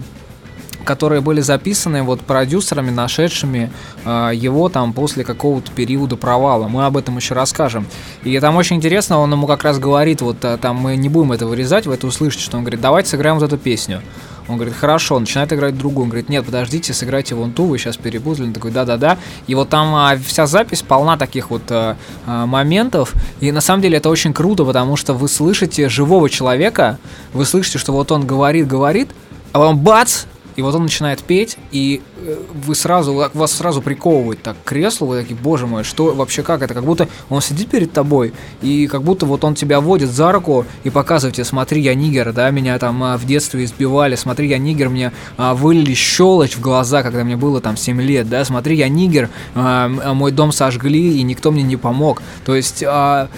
которые 0.85 1.21
были 1.21 1.41
записаны 1.41 2.03
вот 2.03 2.21
продюсерами, 2.21 2.91
нашедшими 2.91 3.71
э, 4.05 4.31
его 4.35 4.69
там 4.69 4.93
после 4.93 5.25
какого-то 5.25 5.73
периода 5.73 6.17
провала. 6.17 6.69
Мы 6.69 6.85
об 6.87 6.97
этом 6.97 7.17
еще 7.17 7.35
расскажем. 7.35 7.87
И 8.23 8.39
там 8.41 8.57
очень 8.57 8.77
интересно, 8.77 9.19
он 9.19 9.33
ему 9.33 9.47
как 9.47 9.65
раз 9.65 9.79
говорит, 9.79 10.21
вот 10.21 10.45
э, 10.45 10.57
там 10.59 10.77
мы 10.77 10.97
не 10.97 11.09
будем 11.09 11.33
это 11.33 11.47
вырезать, 11.47 11.87
вы 11.87 11.95
это 11.95 12.07
услышите, 12.07 12.45
что 12.45 12.57
он 12.57 12.65
говорит, 12.65 12.81
давайте 12.81 13.11
сыграем 13.11 13.39
вот 13.39 13.45
эту 13.45 13.59
песню. 13.59 14.03
Он 14.49 14.57
говорит, 14.57 14.75
хорошо, 14.75 15.19
начинает 15.19 15.53
играть 15.53 15.77
другую. 15.77 16.05
Он 16.05 16.11
говорит, 16.11 16.29
нет, 16.29 16.45
подождите, 16.45 16.93
сыграйте 16.93 17.35
вон 17.35 17.53
ту, 17.53 17.65
вы 17.65 17.79
сейчас 17.79 17.97
перепутали. 17.97 18.47
Он 18.47 18.53
такой, 18.53 18.71
да-да-да. 18.71 19.19
И 19.47 19.55
вот 19.55 19.71
там 19.71 19.95
а, 19.95 20.17
вся 20.17 20.47
запись 20.47 20.83
полна 20.83 21.17
таких 21.17 21.51
вот 21.51 21.63
а, 21.71 21.97
а, 22.27 22.45
моментов. 22.47 23.15
И 23.41 23.51
на 23.53 23.61
самом 23.61 23.83
деле 23.83 23.99
это 23.99 24.11
очень 24.11 24.35
круто, 24.35 24.65
потому 24.65 24.97
что 24.97 25.15
вы 25.15 25.29
слышите 25.29 25.89
живого 25.89 26.29
человека, 26.29 26.99
вы 27.33 27.47
слышите, 27.47 27.79
что 27.79 27.93
вот 27.93 28.13
он 28.13 28.27
говорит, 28.27 28.67
говорит, 28.67 29.11
а 29.53 29.59
потом 29.59 29.79
бац, 29.79 30.25
и 30.57 30.63
вот 30.63 30.75
он 30.75 30.83
начинает 30.83 31.23
петь, 31.23 31.57
и 31.71 32.03
э, 32.17 32.37
вы 32.67 32.75
сразу, 32.75 33.31
вас 33.33 33.53
сразу 33.53 33.83
приковывает 33.83 34.43
так 34.43 34.57
к 34.63 34.69
креслу, 34.69 35.09
вы 35.09 35.21
такие, 35.23 35.37
боже 35.37 35.67
мой, 35.67 35.85
что 35.85 36.15
вообще 36.15 36.43
как 36.43 36.63
это? 36.63 36.75
Как 36.75 36.85
будто 36.85 37.09
он 37.29 37.41
сидит 37.41 37.69
перед 37.69 37.93
тобой, 37.93 38.33
и 38.63 38.87
как 38.87 39.03
будто 39.03 39.27
вот 39.27 39.45
он 39.45 39.55
тебя 39.55 39.81
водит 39.81 40.11
за 40.11 40.33
руку 40.33 40.65
и 40.85 40.91
показывает 40.91 41.37
тебе, 41.37 41.45
смотри, 41.45 41.81
я 41.81 41.95
нигер, 41.95 42.33
да, 42.33 42.51
меня 42.51 42.79
там 42.79 43.03
а, 43.03 43.17
в 43.17 43.27
детстве 43.27 43.65
избивали, 43.65 44.17
смотри, 44.17 44.49
я 44.49 44.59
нигер, 44.59 44.89
мне 44.89 45.13
а, 45.37 45.55
вылили 45.55 45.95
щелочь 45.95 46.57
в 46.57 46.61
глаза, 46.61 47.03
когда 47.03 47.25
мне 47.25 47.37
было 47.37 47.61
там 47.61 47.77
7 47.77 48.01
лет, 48.01 48.29
да, 48.29 48.45
смотри, 48.45 48.77
я 48.77 48.89
нигер, 48.89 49.31
а, 49.55 49.91
а, 50.03 50.15
мой 50.15 50.33
дом 50.33 50.53
сожгли, 50.53 51.19
и 51.19 51.23
никто 51.23 51.51
мне 51.51 51.63
не 51.63 51.77
помог. 51.77 52.23
То 52.45 52.55
есть... 52.55 52.85
А, 52.87 53.29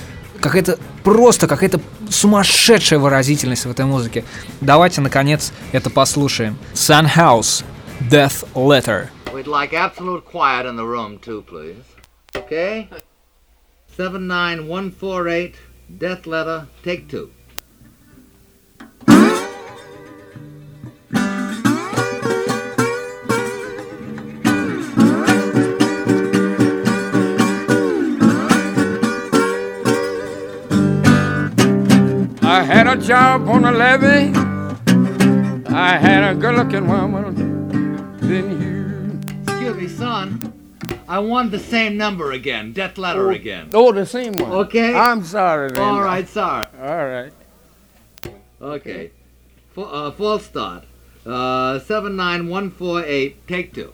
какая-то 0.41 0.79
просто 1.03 1.47
какая-то 1.47 1.81
сумасшедшая 2.11 2.99
выразительность 2.99 3.67
в 3.67 3.71
этой 3.71 3.85
музыке. 3.85 4.25
Давайте, 4.61 5.01
наконец, 5.01 5.53
это 5.73 5.91
послушаем. 5.91 6.59
Sunhouse, 6.75 7.65
Death 8.11 8.47
Letter. 8.55 9.09
We'd 9.33 9.47
like 9.47 9.73
absolute 9.75 10.25
quiet 10.25 10.67
in 10.67 10.77
the 10.77 10.87
room, 10.87 11.19
too, 11.19 11.43
please. 11.43 11.85
Okay? 12.35 12.89
79148, 13.97 15.55
Death 15.99 16.27
Letter, 16.27 16.67
take 16.85 17.09
two. 17.09 17.31
Job 33.07 33.49
on 33.49 33.63
the 33.63 33.71
levee. 33.71 34.33
I 35.73 35.97
had 35.97 36.25
a 36.25 36.35
good 36.35 36.57
looking 36.57 36.89
woman. 36.89 38.17
Then 38.19 38.61
you. 38.61 39.21
Excuse 39.47 39.77
me, 39.77 39.87
son. 39.89 40.53
I 41.09 41.21
want 41.21 41.53
the 41.53 41.61
same 41.61 41.97
number 41.97 42.33
again, 42.33 42.73
Death 42.73 42.99
Letter 42.99 43.31
again. 43.31 43.71
Oh, 43.73 43.93
the 43.93 44.05
same 44.07 44.33
one. 44.33 44.51
Okay. 44.51 44.93
I'm 44.93 45.23
sorry, 45.23 45.71
then. 45.71 45.83
All 45.83 46.03
right, 46.03 46.29
sorry. 46.29 46.67
All 46.81 47.07
right. 47.07 47.33
Okay. 48.61 49.13
F- 49.77 49.79
uh, 49.79 50.11
false 50.11 50.47
start. 50.47 50.83
Uh, 51.25 51.79
79148, 51.79 53.47
take 53.47 53.73
two. 53.73 53.93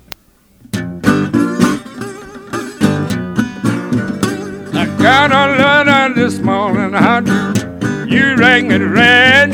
I 4.74 4.86
got 4.98 5.32
a 5.32 5.52
letter 5.62 6.14
this 6.14 6.38
morning. 6.38 6.92
How 6.94 7.20
do 7.20 7.61
you 8.12 8.36
rang 8.36 8.70
it 8.70 8.84
red? 8.84 9.52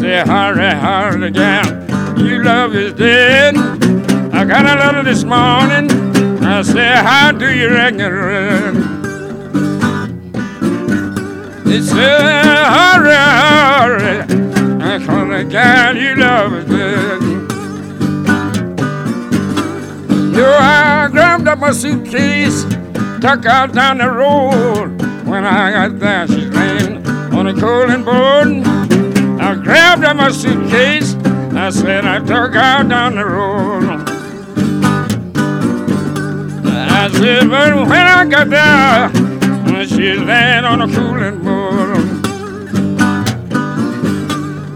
Say 0.00 0.18
hurry, 0.26 0.70
hurry 0.74 1.28
again. 1.28 1.88
You 2.18 2.42
love 2.42 2.74
is 2.74 2.92
dead. 2.94 3.56
I 4.34 4.44
got 4.44 4.66
a 4.66 4.74
letter 4.74 5.04
this 5.04 5.22
morning. 5.22 5.88
I 6.42 6.62
say, 6.62 6.86
how 6.86 7.30
do 7.30 7.48
you 7.54 7.68
ring 7.70 8.00
it 8.00 8.06
red? 8.06 8.76
It 11.66 11.82
said, 11.84 12.44
hurry, 12.76 13.14
hurry. 13.14 14.18
I 14.82 15.04
call 15.06 15.26
the 15.26 15.94
you 16.00 16.14
love 16.16 16.54
is 16.54 16.64
dead. 16.64 17.20
So 20.34 20.44
I 20.44 21.08
grabbed 21.12 21.46
up 21.46 21.58
my 21.60 21.70
suitcase, 21.70 22.64
tuck 23.20 23.46
out 23.46 23.72
down 23.72 23.98
the 23.98 24.10
road. 24.10 25.00
When 25.26 25.44
I 25.44 25.70
got 25.72 25.98
there, 25.98 26.26
she's 26.26 26.48
laying 26.48 27.07
a 27.48 27.54
cooling 27.54 28.04
board. 28.04 28.66
I 29.40 29.54
grabbed 29.54 30.04
up 30.04 30.16
my 30.16 30.30
suitcase, 30.30 31.14
I 31.54 31.70
said 31.70 32.04
I 32.04 32.18
tuck 32.18 32.54
out 32.54 32.88
down 32.88 33.14
the 33.14 33.24
road. 33.24 33.84
I 36.90 37.08
said, 37.12 37.48
but 37.48 37.74
when 37.74 38.06
I 38.06 38.26
got 38.26 38.50
there, 38.50 39.86
she's 39.86 40.18
laying 40.18 40.64
on 40.64 40.82
a 40.82 40.88
cooling 40.88 41.42
board. 41.42 41.98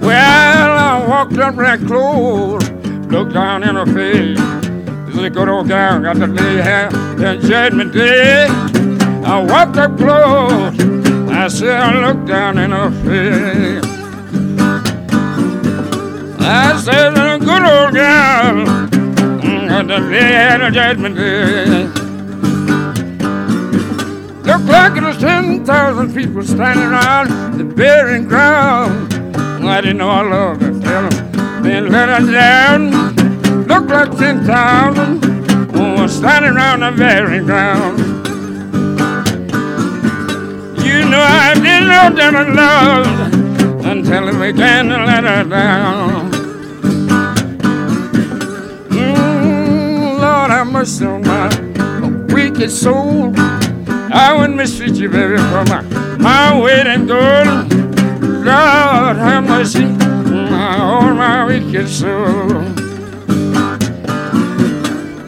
Well, 0.03 0.71
I 0.79 1.07
walked 1.07 1.39
up 1.39 1.57
right 1.57 1.81
close, 1.81 2.71
looked 3.11 3.35
down 3.35 3.65
in 3.65 3.77
her 3.77 3.87
face. 3.87 4.39
This 5.07 5.17
is 5.17 5.23
a 5.25 5.31
good 5.31 5.49
old 5.49 5.69
gal 5.69 6.01
got 6.01 6.17
the 6.17 6.27
lay 6.27 6.55
here 6.55 6.89
that 6.91 7.41
judgment 7.43 7.93
day. 7.93 8.47
I 9.25 9.43
walked 9.43 9.77
up 9.77 9.99
close, 9.99 10.92
I 11.43 11.49
said 11.49 11.77
I 11.77 12.07
looked 12.07 12.27
down 12.27 12.57
in 12.57 12.71
her 12.71 12.91
face. 13.03 13.85
I 16.39 16.81
said, 16.81 17.15
a 17.19 17.37
good 17.37 17.65
old 17.65 17.95
gal 17.95 18.65
to 19.89 19.99
lay 19.99 20.21
here 20.21 20.71
judgment 20.71 21.17
day. 21.17 21.87
Looked 24.47 24.67
like 24.67 24.97
it 24.97 25.03
was 25.03 25.19
10,000 25.19 26.15
people 26.15 26.45
standing 26.45 26.85
around 26.85 27.59
the 27.59 27.65
burying 27.65 28.29
ground. 28.29 29.13
I 29.67 29.81
didn't 29.81 29.97
know 29.97 30.11
I 30.11 30.23
loved 30.23 30.63
her 30.63 30.71
till 30.71 31.63
then 31.63 31.91
let 31.91 32.09
her 32.09 32.31
down. 32.31 32.93
Looked 33.67 33.89
like 33.89 34.17
10,000 34.17 35.21
mm, 35.21 36.01
was 36.03 36.17
standing 36.17 36.53
around 36.53 36.81
the 36.81 36.93
burying 36.93 37.47
ground. 37.47 38.12
You 41.13 41.19
know 41.19 41.25
I 41.25 41.53
didn't 41.53 41.89
know 41.89 42.09
that 42.17 42.35
I 43.85 43.91
until 43.91 44.29
it 44.29 44.39
began 44.41 44.89
to 44.89 45.05
let 45.05 45.25
her 45.25 45.45
down. 45.45 46.33
Mm, 48.89 50.19
Lord, 50.19 50.51
have 50.51 50.69
mercy 50.69 51.05
on 51.05 51.21
my 51.21 51.49
wicked 52.33 52.71
soul. 52.71 53.35
I 53.37 54.35
wouldn't 54.35 54.57
mistreat 54.57 54.95
you, 54.95 55.11
baby, 55.11 55.37
for 55.37 55.65
my, 55.67 55.83
my 56.17 56.59
weight 56.59 56.87
in 56.87 57.07
gold. 57.07 57.71
Lord, 58.23 59.17
have 59.19 59.45
mercy 59.45 59.85
on 59.85 61.19
my 61.19 61.45
wicked 61.45 61.89
soul. 61.91 62.49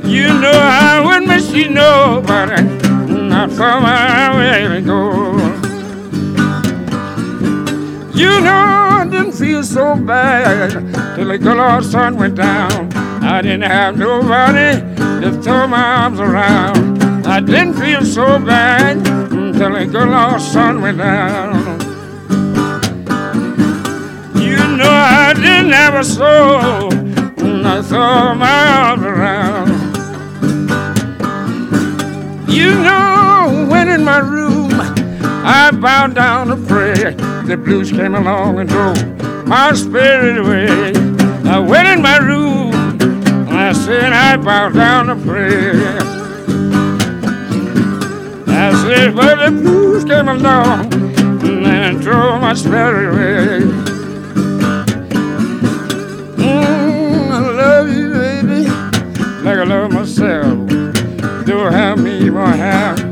You 0.09 0.29
know 0.29 0.51
I 0.51 1.03
wouldn't 1.05 1.27
mistreat 1.27 1.70
nobody, 1.70 2.62
not 3.12 3.51
for 3.51 3.83
my 3.83 4.35
weight 4.35 4.79
in 4.79 4.87
gold. 4.87 5.43
You 8.14 8.29
know 8.40 8.64
I 9.00 9.09
didn't 9.11 9.33
feel 9.33 9.64
so 9.64 9.96
bad 9.96 10.70
till 11.16 11.27
the 11.27 11.37
good 11.37 11.57
Lord 11.57 11.85
sun 11.85 12.16
went 12.16 12.37
down. 12.37 12.92
I 13.24 13.42
didn't 13.42 13.62
have 13.62 13.96
nobody 13.98 14.81
to 15.20 15.42
throw 15.42 15.66
my 15.66 15.83
arms 15.83 16.20
around. 16.20 17.27
I 17.27 17.40
didn't 17.40 17.74
feel 17.74 18.05
so 18.05 18.38
bad 18.38 18.98
until 19.33 19.72
the 19.72 19.87
good 19.87 20.09
Lord 20.09 20.40
sun 20.40 20.81
went 20.81 20.98
down. 20.98 21.81
You 24.40 24.59
know 24.77 24.90
I 24.90 25.33
didn't 25.35 25.70
never 25.70 26.05
saw 26.05 26.90
when 26.90 27.66
I 27.66 27.83
throw 27.83 28.35
my 28.37 28.66
arms 28.79 29.03
around. 29.03 29.68
You 32.48 32.74
know, 32.74 33.66
when 33.68 33.88
in 33.88 34.05
my 34.05 34.18
room, 34.18 34.70
I 34.72 35.72
bowed 35.72 36.14
down 36.14 36.46
to 36.46 36.57
pray. 36.57 37.23
The 37.44 37.59
blues 37.59 37.90
came 37.90 38.14
along 38.14 38.59
and 38.59 38.68
drove 38.68 39.46
my 39.46 39.74
spirit 39.74 40.38
away. 40.38 40.94
I 41.46 41.59
went 41.59 41.87
in 41.88 42.00
my 42.00 42.16
room, 42.16 42.72
and 42.72 43.50
I 43.50 43.72
said, 43.74 44.14
I 44.14 44.38
bowed 44.38 44.72
down 44.72 45.09
to 45.09 45.16
pray. 45.16 45.72
I 48.48 48.72
said, 48.83 49.14
but 49.14 49.44
the 49.44 49.50
blues 49.61 50.04
came 50.04 50.28
along 50.28 50.90
and 51.44 52.00
drove 52.00 52.40
my 52.40 52.54
spirit 52.54 53.12
away. 53.12 53.61
Mm, 56.38 57.30
I 57.30 57.38
love 57.38 57.88
you, 57.92 58.09
baby, 58.14 58.68
like 59.44 59.59
I 59.59 59.64
love 59.64 59.92
myself. 59.92 60.66
Don't 61.44 61.72
have 61.72 61.98
me, 61.98 62.30
won't 62.30 62.57
have 62.57 63.03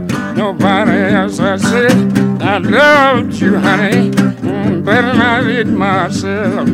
nobody 0.53 1.15
else. 1.15 1.41
I 1.41 1.57
said, 1.57 2.19
I 2.43 2.59
loved 2.59 3.35
you, 3.35 3.59
honey, 3.59 4.11
mm, 4.11 4.85
better 4.85 5.09
than 5.09 5.21
I 5.21 5.43
did 5.43 5.69
myself. 5.69 6.69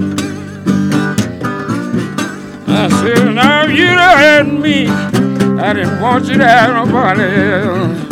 I 2.66 2.88
said, 3.00 3.34
now 3.34 3.66
you 3.66 3.86
done 3.86 4.18
had 4.18 4.46
me. 4.52 4.88
I 4.88 5.72
didn't 5.72 6.00
want 6.00 6.26
you 6.26 6.38
to 6.38 6.46
have 6.46 6.86
nobody 6.86 7.22
else. 7.22 8.04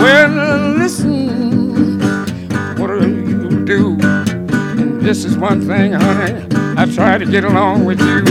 Well, 0.00 0.78
listen, 0.78 2.00
what 2.78 2.88
do 2.88 3.08
you 3.08 3.64
do? 3.64 3.96
This 5.00 5.24
is 5.24 5.36
one 5.36 5.66
thing, 5.66 5.92
honey. 5.92 6.46
I 6.76 6.86
try 6.86 7.18
to 7.18 7.26
get 7.26 7.44
along 7.44 7.84
with 7.84 8.00
you. 8.00 8.24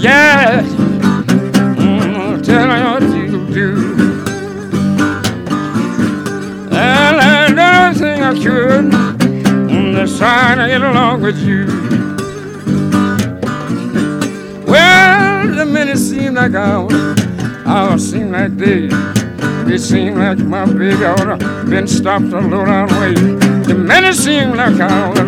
Yes, 0.00 0.64
mm, 1.76 2.42
tell 2.44 2.66
me 2.68 3.01
I 8.32 8.34
could. 8.36 8.84
Mm, 9.68 9.94
Just 9.94 10.16
trying 10.16 10.56
to 10.56 10.66
get 10.66 10.80
along 10.80 11.20
with 11.20 11.38
you. 11.40 11.66
Well, 14.66 15.54
the 15.54 15.66
minutes 15.66 16.00
seem 16.00 16.32
like 16.32 16.54
hours, 16.54 16.94
hours 17.66 18.10
seem 18.10 18.32
like 18.32 18.56
days. 18.56 18.90
It 19.70 19.80
seemed 19.80 20.16
like 20.16 20.38
my 20.38 20.64
big 20.64 21.02
order 21.02 21.36
been 21.68 21.86
stopped 21.86 22.32
a 22.32 22.40
low 22.40 22.64
down 22.64 22.88
way. 23.02 23.12
The 23.12 23.74
minutes 23.74 24.20
seem 24.20 24.52
like 24.52 24.80
hours, 24.80 25.18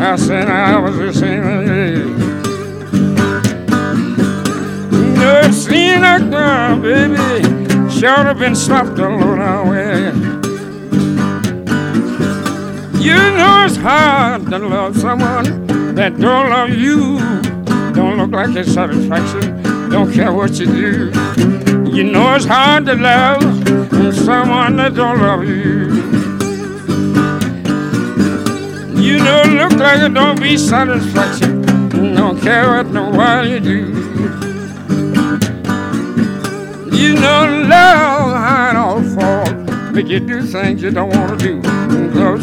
I 0.00 0.14
said 0.14 0.46
I 0.48 0.78
was 0.78 0.96
the 0.98 1.12
same 1.12 1.42
as 1.42 1.68
days. 1.68 2.16
No, 5.18 5.40
it 5.40 5.52
seemed 5.52 6.02
like 6.02 6.22
now, 6.22 6.80
baby, 6.80 7.42
sure 7.90 8.22
have 8.22 8.38
been 8.38 8.54
stopped 8.54 9.00
a 9.00 9.08
low 9.08 9.34
down 9.34 9.68
way. 9.68 9.91
You 13.02 13.16
know 13.16 13.64
it's 13.66 13.74
hard 13.74 14.48
to 14.50 14.58
love 14.60 14.96
someone 14.96 15.66
that 15.96 16.20
don't 16.20 16.50
love 16.50 16.70
you. 16.70 17.18
Don't 17.92 18.16
look 18.16 18.30
like 18.30 18.54
it's 18.54 18.72
satisfaction. 18.72 19.60
Don't 19.90 20.12
care 20.12 20.32
what 20.32 20.52
you 20.52 20.66
do. 20.66 21.12
You 21.90 22.04
know 22.04 22.36
it's 22.36 22.44
hard 22.44 22.86
to 22.86 22.94
love 22.94 23.42
someone 24.14 24.76
that 24.76 24.94
don't 24.94 25.20
love 25.20 25.42
you. 25.42 25.90
You 29.02 29.18
it 29.18 29.48
look 29.56 29.72
like 29.72 30.00
it 30.00 30.14
don't 30.14 30.40
be 30.40 30.56
satisfaction. 30.56 31.62
Don't 32.14 32.40
care 32.40 32.70
what 32.70 32.86
you 33.48 33.58
do. 33.58 33.78
You 36.96 37.14
know 37.14 37.66
love 37.68 38.32
hide 38.36 38.76
all 38.76 39.02
fault. 39.02 39.92
Make 39.92 40.06
you 40.06 40.20
do 40.20 40.42
things 40.42 40.80
you 40.84 40.92
don't 40.92 41.10
want 41.10 41.40
to 41.40 41.60
do. 41.60 41.81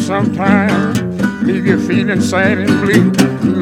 Though 0.10 0.24
sometimes 0.24 1.44
leave 1.44 1.68
you 1.68 1.80
feeling 1.88 2.20
sad 2.20 2.58
and 2.58 2.82
blue. 2.82 3.12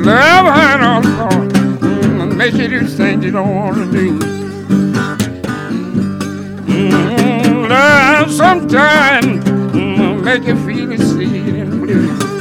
Love 0.01 0.45
hide 0.45 0.79
all 0.79 1.01
fault. 1.03 1.51
Mm, 1.81 2.37
Make 2.37 2.53
you 2.53 2.69
do 2.69 2.87
things 2.87 3.25
you 3.25 3.31
don't 3.31 3.53
want 3.53 3.75
to 3.75 3.91
do. 3.91 4.17
Mm, 6.71 7.67
Love 7.69 8.31
sometimes 8.31 9.43
mm, 9.43 10.23
make 10.23 10.43
you 10.43 10.55
feel 10.65 10.97
sad 10.97 11.55
and 11.55 11.81
blue. 11.81 12.36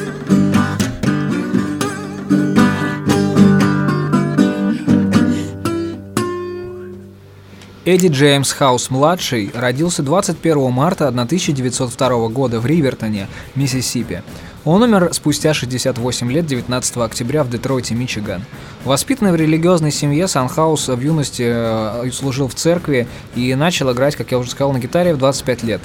Эдди 7.87 8.09
Джеймс 8.09 8.51
Хаус-младший 8.51 9.53
родился 9.55 10.03
21 10.03 10.73
марта 10.73 11.07
1902 11.07 12.29
года 12.31 12.59
в 12.59 12.67
Ривертоне, 12.67 13.29
Миссисипи. 13.55 14.25
Он 14.65 14.83
умер 14.83 15.11
спустя 15.13 15.55
68 15.55 16.33
лет 16.33 16.47
19 16.47 16.97
октября 16.97 17.45
в 17.45 17.49
Детройте, 17.49 17.95
Мичиган. 17.95 18.43
Воспитанный 18.85 19.31
в 19.31 19.37
религиозной 19.37 19.93
семье, 19.93 20.27
Санхаус 20.27 20.89
в 20.89 21.01
юности 21.01 21.45
э, 21.47 22.11
служил 22.11 22.49
в 22.49 22.57
церкви 22.57 23.07
и 23.37 23.55
начал 23.55 23.93
играть, 23.93 24.17
как 24.17 24.33
я 24.33 24.41
уже 24.41 24.51
сказал, 24.51 24.73
на 24.73 24.81
гитаре 24.81 25.15
в 25.15 25.19
25 25.19 25.63
лет. 25.63 25.81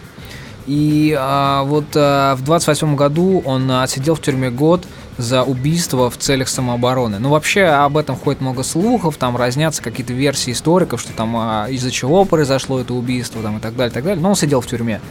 И 0.65 1.15
а, 1.19 1.63
вот 1.63 1.85
а, 1.95 2.35
в 2.35 2.43
28 2.43 2.95
году 2.95 3.43
он 3.45 3.69
отсидел 3.69 4.15
в 4.15 4.21
тюрьме 4.21 4.49
год 4.49 4.85
за 5.17 5.43
убийство 5.43 6.10
в 6.10 6.17
целях 6.17 6.50
самообороны. 6.50 7.19
Ну, 7.19 7.30
вообще, 7.30 7.65
об 7.65 7.97
этом 7.97 8.15
ходит 8.15 8.41
много 8.41 8.63
слухов, 8.63 9.17
там 9.17 9.38
разнятся 9.38 9.82
какие-то 9.82 10.13
версии 10.13 10.52
историков, 10.52 11.02
что 11.02 11.13
там 11.13 11.36
а, 11.36 11.67
из-за 11.69 11.91
чего 11.91 12.26
произошло 12.26 12.80
это 12.80 12.93
убийство, 12.93 13.41
там 13.41 13.58
и 13.58 13.60
так 13.60 13.76
далее, 13.76 13.93
так 13.93 14.04
далее. 14.04 14.21
Но 14.21 14.30
он 14.30 14.36
сидел 14.36 14.62
в 14.62 14.67
тюрьме. 14.67 15.02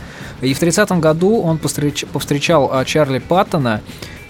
И 0.41 0.55
в 0.55 0.63
30-м 0.63 1.01
году 1.01 1.41
он 1.41 1.59
повстречал 1.59 2.71
а, 2.73 2.85
Чарли 2.85 3.19
Паттона, 3.19 3.83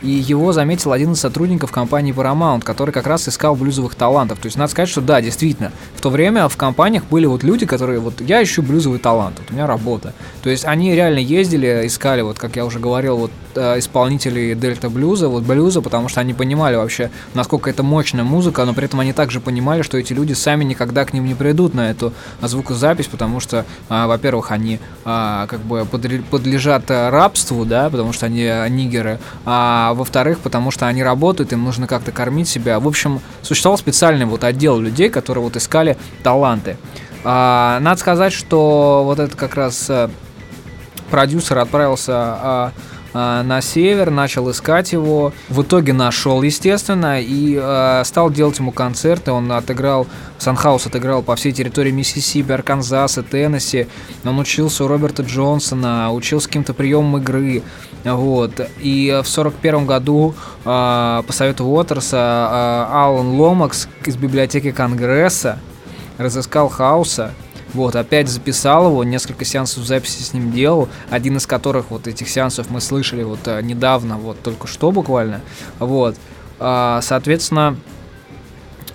и 0.03 0.09
его 0.11 0.53
заметил 0.53 0.93
один 0.93 1.12
из 1.12 1.20
сотрудников 1.20 1.70
компании 1.70 2.14
Paramount, 2.14 2.62
который 2.62 2.93
как 2.93 3.07
раз 3.07 3.29
искал 3.29 3.55
блюзовых 3.55 3.95
талантов. 3.95 4.39
То 4.39 4.47
есть 4.47 4.57
надо 4.57 4.70
сказать, 4.70 4.89
что 4.89 5.01
да, 5.01 5.20
действительно, 5.20 5.72
в 5.95 6.01
то 6.01 6.11
время 6.11 6.49
в 6.49 6.57
компаниях 6.57 7.05
были 7.05 7.27
вот 7.27 7.43
люди, 7.43 7.66
которые 7.66 8.01
вот 8.01 8.20
я 8.20 8.43
ищу 8.43 8.62
блюзовый 8.62 8.99
талант, 8.99 9.37
вот 9.39 9.51
у 9.51 9.55
меня 9.55 9.66
работа. 9.66 10.14
То 10.43 10.51
есть 10.51 10.64
они 10.64 10.95
реально 10.95 11.18
ездили, 11.18 11.83
искали, 11.85 12.22
вот 12.22 12.39
как 12.39 12.57
я 12.57 12.64
уже 12.64 12.79
говорил, 12.79 13.16
вот 13.18 13.31
э, 13.55 13.79
исполнителей 13.79 14.55
дельта 14.55 14.89
блюза, 14.89 15.29
вот 15.29 15.43
блюза, 15.43 15.83
потому 15.83 16.09
что 16.09 16.20
они 16.20 16.35
понимали 16.35 16.77
вообще, 16.77 17.11
насколько 17.35 17.68
это 17.68 17.83
мощная 17.83 18.24
музыка, 18.24 18.64
но 18.64 18.72
при 18.74 18.87
этом 18.87 19.01
они 19.01 19.12
также 19.12 19.41
понимали, 19.41 19.83
что 19.83 19.99
эти 19.99 20.12
люди 20.12 20.33
сами 20.33 20.64
никогда 20.64 21.05
к 21.05 21.12
ним 21.12 21.27
не 21.27 21.35
придут 21.35 21.74
на 21.74 21.91
эту 21.91 22.12
звукозапись, 22.41 23.07
потому 23.07 23.41
что, 23.41 23.66
а, 23.89 24.07
во-первых, 24.07 24.51
они 24.51 24.81
а, 25.05 25.47
как 25.47 25.61
бы 25.61 25.85
подлежат 25.85 26.85
а, 26.91 27.11
рабству, 27.11 27.64
да, 27.64 27.91
потому 27.91 28.12
что 28.12 28.27
они 28.27 28.45
а, 28.45 28.66
нигеры, 28.68 29.18
а 29.45 29.89
во-вторых, 29.95 30.41
потому 30.41 30.70
что 30.70 30.86
они 30.86 31.03
работают, 31.03 31.53
им 31.53 31.64
нужно 31.64 31.86
как-то 31.86 32.12
кормить 32.12 32.49
себя. 32.49 32.80
В 32.80 32.88
общем, 32.88 33.20
существовал 33.43 33.78
специальный 33.78 34.24
вот 34.24 34.45
отдел 34.45 34.78
людей, 34.78 35.11
которые 35.11 35.45
вот 35.45 35.57
искали 35.57 35.97
таланты. 36.22 36.76
А, 37.24 37.78
надо 37.80 38.01
сказать, 38.01 38.32
что 38.32 39.03
вот 39.05 39.18
это 39.18 39.36
как 39.36 39.55
раз 39.55 39.86
а, 39.91 40.11
продюсер 41.11 41.59
отправился 41.59 42.12
а, 42.14 42.72
а, 43.12 43.43
на 43.43 43.61
север, 43.61 44.11
начал 44.11 44.51
искать 44.51 44.93
его. 44.93 45.32
В 45.49 45.62
итоге 45.62 45.93
нашел, 45.93 46.43
естественно, 46.43 47.20
и 47.20 47.59
а, 47.61 48.03
стал 48.05 48.30
делать 48.30 48.59
ему 48.59 48.72
концерты. 48.72 49.32
Он 49.32 49.51
отыграл, 49.53 50.07
Санхаус 50.38 50.86
отыграл 50.86 51.22
по 51.22 51.34
всей 51.36 51.53
территории 51.53 51.91
Миссисипи, 51.91 52.53
Арканзаса, 52.53 53.22
Теннесси. 53.22 53.88
Он 54.24 54.38
учился 54.38 54.84
у 54.84 54.88
Роберта 54.88 55.22
Джонсона, 55.22 56.12
учился 56.12 56.47
каким-то 56.47 56.72
приемам 56.72 57.18
игры. 57.18 57.62
Вот. 58.05 58.61
И 58.78 59.20
в 59.22 59.28
сорок 59.28 59.55
первом 59.55 59.86
году 59.86 60.34
а, 60.64 61.22
по 61.26 61.32
совету 61.32 61.64
Уотерса 61.64 62.16
а, 62.18 63.05
Алан 63.07 63.38
Ломакс 63.38 63.88
из 64.07 64.16
библиотеки 64.16 64.70
Конгресса 64.70 65.59
разыскал 66.18 66.68
Хауса, 66.68 67.32
вот, 67.72 67.94
опять 67.96 68.28
записал 68.28 68.88
его, 68.88 69.05
несколько 69.05 69.44
сеансов 69.44 69.84
записи 69.84 70.22
с 70.22 70.32
ним 70.32 70.51
делал, 70.51 70.88
один 71.09 71.36
из 71.36 71.46
которых 71.46 71.90
вот 71.90 72.09
этих 72.09 72.28
сеансов 72.28 72.68
мы 72.68 72.80
слышали 72.80 73.22
вот 73.22 73.40
э, 73.46 73.62
недавно, 73.62 74.16
вот 74.16 74.42
только 74.42 74.66
что 74.66 74.90
буквально, 74.90 75.40
вот, 75.78 76.16
А, 76.62 77.01
соответственно, 77.03 77.76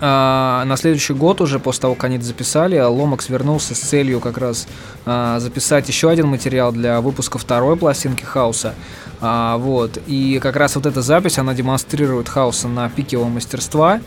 а, 0.00 0.64
на 0.64 0.76
следующий 0.76 1.14
год 1.14 1.40
уже 1.40 1.58
после 1.58 1.82
того, 1.82 1.94
как 1.94 2.04
они 2.04 2.16
это 2.16 2.24
записали, 2.24 2.78
Ломакс 2.78 3.28
вернулся 3.28 3.74
с 3.74 3.78
целью 3.78 4.20
как 4.20 4.38
раз 4.38 4.66
а, 5.04 5.38
записать 5.40 5.88
еще 5.88 6.10
один 6.10 6.28
материал 6.28 6.72
для 6.72 7.00
выпуска 7.00 7.38
второй 7.38 7.76
пластинки 7.76 8.24
Хауса. 8.24 8.74
А, 9.20 9.56
вот. 9.56 9.98
И 10.06 10.38
как 10.42 10.56
раз 10.56 10.76
вот 10.76 10.86
эта 10.86 11.02
запись, 11.02 11.38
она 11.38 11.54
демонстрирует 11.54 12.28
Хауса 12.28 12.68
на 12.68 12.88
пике 12.88 13.16
его 13.16 13.28
мастерства. 13.28 14.00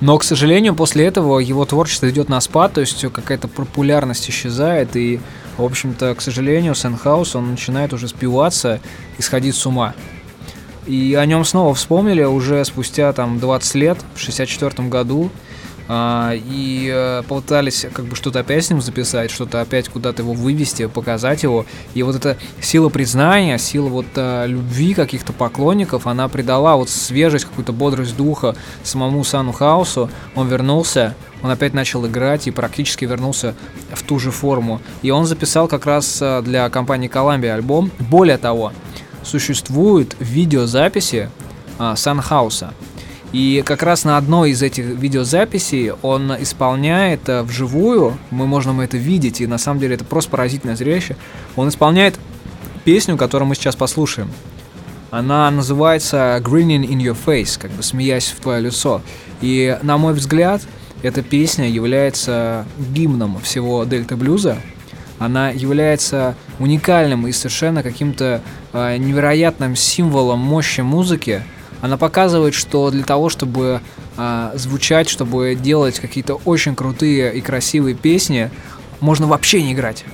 Но, 0.00 0.18
к 0.18 0.24
сожалению, 0.24 0.74
после 0.74 1.06
этого 1.06 1.38
его 1.38 1.64
творчество 1.64 2.10
идет 2.10 2.28
на 2.28 2.40
спад, 2.40 2.74
то 2.74 2.80
есть 2.80 3.00
какая-то 3.00 3.48
популярность 3.48 4.28
исчезает, 4.28 4.94
и, 4.94 5.20
в 5.56 5.64
общем-то, 5.64 6.14
к 6.14 6.20
сожалению, 6.20 6.74
Сэн 6.74 6.98
Хаус, 6.98 7.34
он 7.34 7.52
начинает 7.52 7.94
уже 7.94 8.08
спиваться 8.08 8.80
и 9.16 9.22
сходить 9.22 9.54
с 9.54 9.64
ума. 9.64 9.94
И 10.86 11.14
о 11.14 11.26
нем 11.26 11.44
снова 11.44 11.74
вспомнили 11.74 12.22
уже 12.22 12.64
спустя 12.64 13.12
там 13.12 13.38
20 13.38 13.74
лет, 13.74 13.98
в 14.14 14.20
64 14.20 14.88
году. 14.88 15.30
А, 15.88 16.32
и 16.34 16.90
э, 16.92 17.22
попытались 17.28 17.86
как 17.92 18.06
бы 18.06 18.16
что-то 18.16 18.40
опять 18.40 18.64
с 18.64 18.70
ним 18.70 18.80
записать, 18.80 19.30
что-то 19.30 19.60
опять 19.60 19.88
куда-то 19.88 20.22
его 20.22 20.32
вывести, 20.32 20.86
показать 20.86 21.44
его. 21.44 21.64
И 21.94 22.02
вот 22.02 22.16
эта 22.16 22.36
сила 22.60 22.88
признания, 22.88 23.56
сила 23.58 23.88
вот 23.88 24.06
э, 24.16 24.46
любви 24.48 24.94
каких-то 24.94 25.32
поклонников, 25.32 26.08
она 26.08 26.28
придала 26.28 26.76
вот 26.76 26.90
свежесть, 26.90 27.44
какую-то 27.44 27.72
бодрость 27.72 28.16
духа 28.16 28.56
самому 28.82 29.22
Сану 29.22 29.52
Хаусу. 29.52 30.10
Он 30.34 30.48
вернулся, 30.48 31.14
он 31.42 31.50
опять 31.50 31.72
начал 31.72 32.04
играть 32.06 32.48
и 32.48 32.50
практически 32.50 33.04
вернулся 33.04 33.54
в 33.92 34.02
ту 34.02 34.18
же 34.18 34.32
форму. 34.32 34.80
И 35.02 35.12
он 35.12 35.24
записал 35.26 35.68
как 35.68 35.86
раз 35.86 36.18
э, 36.20 36.42
для 36.42 36.68
компании 36.68 37.08
Columbia 37.08 37.54
альбом. 37.54 37.92
Более 38.00 38.38
того, 38.38 38.72
существуют 39.26 40.16
видеозаписи 40.20 41.30
Санхауса. 41.96 42.72
И 43.32 43.62
как 43.66 43.82
раз 43.82 44.04
на 44.04 44.16
одной 44.16 44.52
из 44.52 44.62
этих 44.62 44.84
видеозаписей 44.84 45.92
он 46.02 46.32
исполняет 46.40 47.28
э, 47.28 47.42
вживую, 47.42 48.16
мы 48.30 48.46
можем 48.46 48.80
это 48.80 48.96
видеть, 48.96 49.40
и 49.40 49.46
на 49.46 49.58
самом 49.58 49.80
деле 49.80 49.96
это 49.96 50.04
просто 50.04 50.30
поразительное 50.30 50.76
зрелище, 50.76 51.16
он 51.56 51.68
исполняет 51.68 52.18
песню, 52.84 53.16
которую 53.16 53.48
мы 53.48 53.54
сейчас 53.54 53.76
послушаем. 53.76 54.30
Она 55.10 55.50
называется 55.50 56.40
Grinning 56.42 56.86
in 56.86 56.98
Your 56.98 57.16
Face, 57.26 57.58
как 57.60 57.72
бы 57.72 57.82
смеясь 57.82 58.28
в 58.28 58.40
твое 58.40 58.60
лицо. 58.60 59.02
И 59.40 59.76
на 59.82 59.98
мой 59.98 60.14
взгляд, 60.14 60.62
эта 61.02 61.22
песня 61.22 61.68
является 61.68 62.64
гимном 62.78 63.40
всего 63.40 63.84
дельта 63.84 64.16
блюза. 64.16 64.58
Она 65.18 65.50
является 65.50 66.34
уникальным 66.58 67.26
и 67.26 67.32
совершенно 67.32 67.82
каким-то 67.82 68.42
э, 68.72 68.96
невероятным 68.98 69.76
символом 69.76 70.40
мощи 70.40 70.82
музыки, 70.82 71.42
она 71.82 71.96
показывает, 71.96 72.54
что 72.54 72.90
для 72.90 73.04
того, 73.04 73.28
чтобы 73.28 73.80
э, 74.16 74.50
звучать, 74.54 75.08
чтобы 75.08 75.54
делать 75.54 76.00
какие-то 76.00 76.34
очень 76.44 76.74
крутые 76.74 77.34
и 77.34 77.40
красивые 77.40 77.94
песни, 77.94 78.50
можно 79.00 79.26
вообще 79.26 79.62
не 79.62 79.72
играть. 79.72 80.04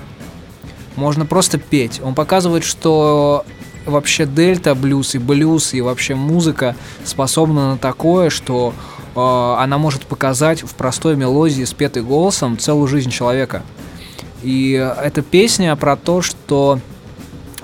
Можно 0.96 1.24
просто 1.24 1.58
петь. 1.58 2.00
Он 2.02 2.14
показывает, 2.14 2.64
что 2.64 3.44
вообще 3.86 4.26
дельта 4.26 4.74
блюз 4.74 5.14
и 5.14 5.18
блюз 5.18 5.74
и 5.74 5.80
вообще 5.80 6.14
музыка 6.14 6.76
способна 7.04 7.72
на 7.72 7.78
такое, 7.78 8.28
что 8.28 8.74
э, 9.14 9.20
она 9.20 9.78
может 9.78 10.06
показать 10.06 10.62
в 10.62 10.74
простой 10.74 11.16
мелодии, 11.16 11.64
спетой 11.64 12.02
голосом, 12.02 12.58
целую 12.58 12.88
жизнь 12.88 13.10
человека. 13.10 13.62
И 14.42 14.72
эта 14.72 15.22
песня 15.22 15.74
про 15.76 15.96
то, 15.96 16.22
что 16.22 16.78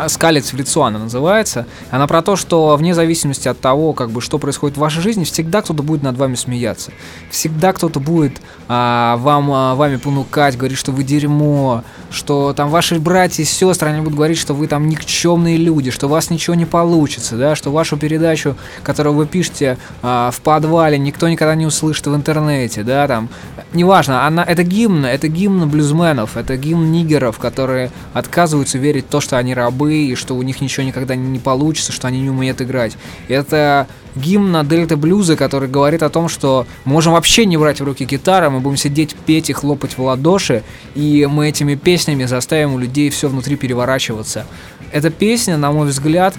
«Скалец 0.06 0.52
в 0.52 0.56
лицо» 0.56 0.84
она 0.84 0.98
называется. 0.98 1.66
Она 1.90 2.06
про 2.06 2.22
то, 2.22 2.36
что 2.36 2.76
вне 2.76 2.94
зависимости 2.94 3.48
от 3.48 3.60
того, 3.60 3.92
как 3.92 4.10
бы, 4.10 4.20
что 4.20 4.38
происходит 4.38 4.76
в 4.76 4.80
вашей 4.80 5.02
жизни, 5.02 5.24
всегда 5.24 5.62
кто-то 5.62 5.82
будет 5.82 6.02
над 6.02 6.16
вами 6.16 6.36
смеяться. 6.36 6.92
Всегда 7.30 7.72
кто-то 7.72 8.00
будет 8.00 8.40
а, 8.68 9.16
вам, 9.16 9.50
а, 9.50 9.74
вами 9.74 9.96
понукать, 9.96 10.56
говорить, 10.56 10.78
что 10.78 10.92
вы 10.92 11.02
дерьмо, 11.02 11.82
что 12.10 12.52
там 12.52 12.70
ваши 12.70 12.98
братья 13.00 13.42
и 13.42 13.46
сестры, 13.46 13.88
они 13.88 14.00
будут 14.00 14.16
говорить, 14.16 14.38
что 14.38 14.54
вы 14.54 14.66
там 14.66 14.88
никчемные 14.88 15.56
люди, 15.56 15.90
что 15.90 16.06
у 16.06 16.10
вас 16.10 16.30
ничего 16.30 16.54
не 16.54 16.66
получится, 16.66 17.36
да, 17.36 17.56
что 17.56 17.70
вашу 17.70 17.96
передачу, 17.96 18.56
которую 18.82 19.14
вы 19.14 19.26
пишете 19.26 19.78
а, 20.02 20.30
в 20.30 20.40
подвале, 20.40 20.98
никто 20.98 21.28
никогда 21.28 21.54
не 21.54 21.66
услышит 21.66 22.06
в 22.06 22.14
интернете, 22.14 22.82
да, 22.82 23.08
там, 23.08 23.28
неважно, 23.72 24.26
она, 24.26 24.44
это 24.44 24.62
гимн, 24.62 25.06
это 25.06 25.28
гимн 25.28 25.68
блюзменов, 25.68 26.36
это 26.36 26.56
гимн 26.56 26.92
нигеров, 26.92 27.38
которые 27.38 27.90
отказываются 28.12 28.78
верить 28.78 29.06
в 29.06 29.08
то, 29.08 29.20
что 29.20 29.38
они 29.38 29.54
рабы, 29.54 29.87
и 29.88 30.14
что 30.14 30.34
у 30.34 30.42
них 30.42 30.60
ничего 30.60 30.84
никогда 30.84 31.14
не 31.14 31.38
получится, 31.38 31.92
что 31.92 32.08
они 32.08 32.20
не 32.20 32.30
умеют 32.30 32.60
играть. 32.60 32.96
Это 33.28 33.86
гимн 34.14 34.50
на 34.50 34.64
Дельта 34.64 34.96
Блюза, 34.96 35.36
который 35.36 35.68
говорит 35.68 36.02
о 36.02 36.08
том, 36.08 36.28
что 36.28 36.66
мы 36.84 36.94
можем 36.94 37.12
вообще 37.12 37.46
не 37.46 37.56
брать 37.56 37.80
в 37.80 37.84
руки 37.84 38.04
гитары, 38.04 38.50
мы 38.50 38.60
будем 38.60 38.76
сидеть, 38.76 39.14
петь 39.26 39.50
и 39.50 39.52
хлопать 39.52 39.96
в 39.96 40.02
ладоши, 40.02 40.62
и 40.94 41.26
мы 41.30 41.48
этими 41.48 41.74
песнями 41.74 42.24
заставим 42.24 42.74
у 42.74 42.78
людей 42.78 43.10
все 43.10 43.28
внутри 43.28 43.56
переворачиваться. 43.56 44.46
Эта 44.92 45.10
песня, 45.10 45.56
на 45.56 45.70
мой 45.72 45.88
взгляд, 45.88 46.34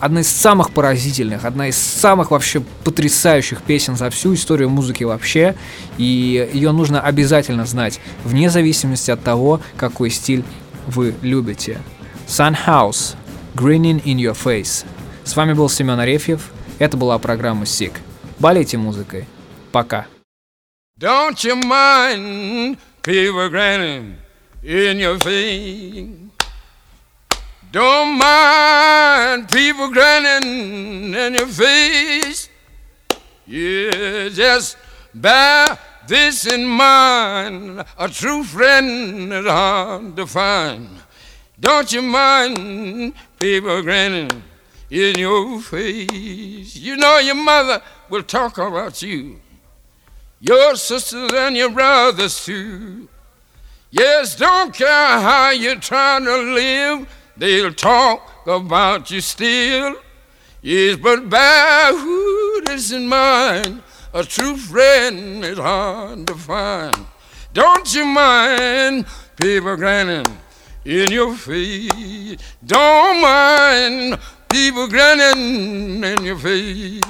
одна 0.00 0.20
из 0.20 0.28
самых 0.28 0.70
поразительных, 0.72 1.44
одна 1.44 1.68
из 1.68 1.76
самых 1.76 2.30
вообще 2.30 2.60
потрясающих 2.84 3.62
песен 3.62 3.96
за 3.96 4.10
всю 4.10 4.34
историю 4.34 4.68
музыки 4.68 5.04
вообще, 5.04 5.54
и 5.96 6.50
ее 6.52 6.72
нужно 6.72 7.00
обязательно 7.00 7.64
знать, 7.64 8.00
вне 8.24 8.50
зависимости 8.50 9.10
от 9.10 9.22
того, 9.22 9.60
какой 9.76 10.10
стиль 10.10 10.44
вы 10.86 11.14
любите. 11.22 11.78
Sunhouse, 12.26 13.16
Grinning 13.54 14.00
in 14.04 14.18
Your 14.18 14.34
Face. 14.34 14.84
С 15.24 15.36
вами 15.36 15.52
был 15.52 15.68
Семен 15.68 16.00
Арефьев. 16.00 16.50
Это 16.78 16.96
была 16.96 17.18
программа 17.18 17.64
SICK. 17.64 17.98
Болейте 18.38 18.76
музыкой. 18.78 19.26
Пока. 19.72 20.06
Don't 20.98 21.42
you 21.44 21.56
mind 21.56 22.78
people 23.02 23.48
grinning 23.50 24.16
in 24.62 24.98
your 24.98 25.18
face? 25.18 26.08
Don't 27.72 28.16
mind 28.18 29.48
people 29.48 29.90
grinning 29.90 31.12
in 31.14 31.34
your 31.34 31.48
face. 31.48 32.48
Yeah, 33.46 34.28
just 34.28 34.76
bear 35.12 35.66
this 36.06 36.46
in 36.46 36.64
mind. 36.66 37.84
A 37.98 38.08
true 38.08 38.44
friend 38.44 39.32
is 39.32 39.46
hard 39.46 40.16
to 40.16 40.26
find. 40.26 40.88
Don't 41.64 41.90
you 41.94 42.02
mind 42.02 43.14
people 43.38 43.80
grinning 43.80 44.42
in 44.90 45.18
your 45.18 45.62
face? 45.62 46.76
You 46.76 46.94
know 46.94 47.16
your 47.20 47.36
mother 47.36 47.80
will 48.10 48.22
talk 48.22 48.58
about 48.58 49.00
you, 49.00 49.40
your 50.40 50.76
sisters 50.76 51.32
and 51.32 51.56
your 51.56 51.70
brothers 51.70 52.44
too. 52.44 53.08
Yes, 53.90 54.36
don't 54.36 54.74
care 54.74 55.18
how 55.20 55.52
you're 55.52 55.76
trying 55.76 56.24
to 56.24 56.36
live, 56.36 57.08
they'll 57.34 57.72
talk 57.72 58.46
about 58.46 59.10
you 59.10 59.22
still. 59.22 59.96
Yes, 60.60 60.98
but 60.98 61.30
bear 61.30 61.96
who 61.96 62.62
in 62.92 63.08
mind, 63.08 63.82
a 64.12 64.22
true 64.22 64.58
friend 64.58 65.42
is 65.42 65.56
hard 65.56 66.26
to 66.26 66.34
find. 66.34 67.06
Don't 67.54 67.94
you 67.94 68.04
mind 68.04 69.06
people 69.38 69.76
grinning? 69.76 70.26
In 70.84 71.10
your 71.10 71.34
face. 71.34 72.36
Don't 72.64 73.20
mind 73.20 74.18
people 74.50 74.86
grinning 74.86 76.04
in 76.04 76.24
your 76.24 76.38
face. 76.38 77.00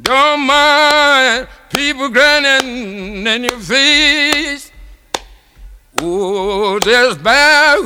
Don't 0.00 0.40
mind 0.40 1.48
people 1.70 2.08
grinning 2.08 3.26
in 3.26 3.44
your 3.44 3.58
face. 3.58 4.70
Oh, 6.00 6.78
there's 6.80 7.16
bad 7.18 7.78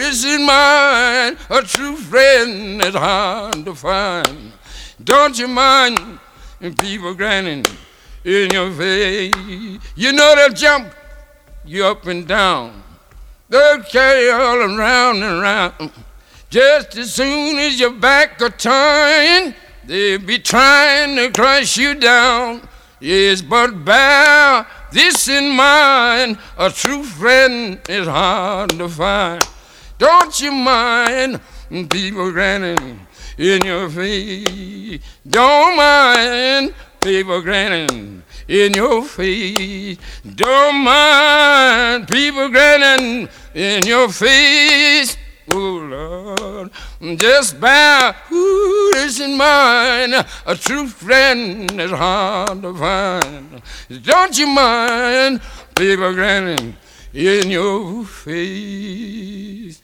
is 0.00 0.24
in 0.24 0.44
mind. 0.44 1.36
A 1.50 1.62
true 1.62 1.96
friend 1.96 2.82
is 2.82 2.94
hard 2.94 3.64
to 3.64 3.74
find. 3.74 4.52
Don't 5.02 5.38
you 5.38 5.46
mind 5.46 6.18
people 6.78 7.14
grinning 7.14 7.64
in 8.24 8.50
your 8.50 8.72
face? 8.72 9.32
You 9.94 10.12
know 10.12 10.34
they'll 10.34 10.52
jump 10.52 10.92
you 11.64 11.84
up 11.84 12.06
and 12.06 12.26
down 12.26 12.82
They'll 13.48 13.82
carry 13.82 14.30
all 14.30 14.58
around 14.58 15.22
and 15.22 15.40
around. 15.40 15.92
Just 16.50 16.96
as 16.96 17.14
soon 17.14 17.58
as 17.58 17.78
your 17.78 17.92
back 17.92 18.40
are 18.42 18.50
turned, 18.50 19.54
they'll 19.84 20.18
be 20.18 20.38
trying 20.38 21.16
to 21.16 21.30
crush 21.30 21.76
you 21.76 21.94
down. 21.94 22.68
Yes, 22.98 23.42
but 23.42 23.84
bear 23.84 24.66
this 24.90 25.28
in 25.28 25.54
mind 25.54 26.38
a 26.58 26.70
true 26.70 27.04
friend 27.04 27.78
is 27.88 28.06
hard 28.06 28.70
to 28.70 28.88
find. 28.88 29.42
Don't 29.98 30.40
you 30.40 30.52
mind 30.52 31.40
people 31.90 32.32
grinning 32.32 33.06
in 33.38 33.64
your 33.64 33.90
face? 33.90 35.00
Don't 35.28 35.76
mind 35.76 36.74
people 37.00 37.40
grinning 37.42 38.22
in 38.48 38.74
your 38.74 39.02
face. 39.02 39.98
Don't 40.34 40.84
mind 40.84 42.08
people 42.08 42.48
grinning 42.48 43.28
in 43.54 43.84
your 43.84 44.08
face. 44.08 45.16
Oh 45.52 46.34
Lord, 46.38 46.70
just 47.18 47.60
bear 47.60 48.12
who 48.28 48.92
is 48.96 49.20
in 49.20 49.36
mind. 49.36 50.14
A 50.44 50.56
true 50.56 50.88
friend 50.88 51.70
is 51.80 51.90
hard 51.92 52.62
to 52.62 52.74
find. 52.74 53.62
Don't 54.02 54.36
you 54.36 54.48
mind 54.48 55.40
people 55.76 56.12
grinning 56.14 56.76
in 57.14 57.50
your 57.50 58.04
face? 58.04 59.82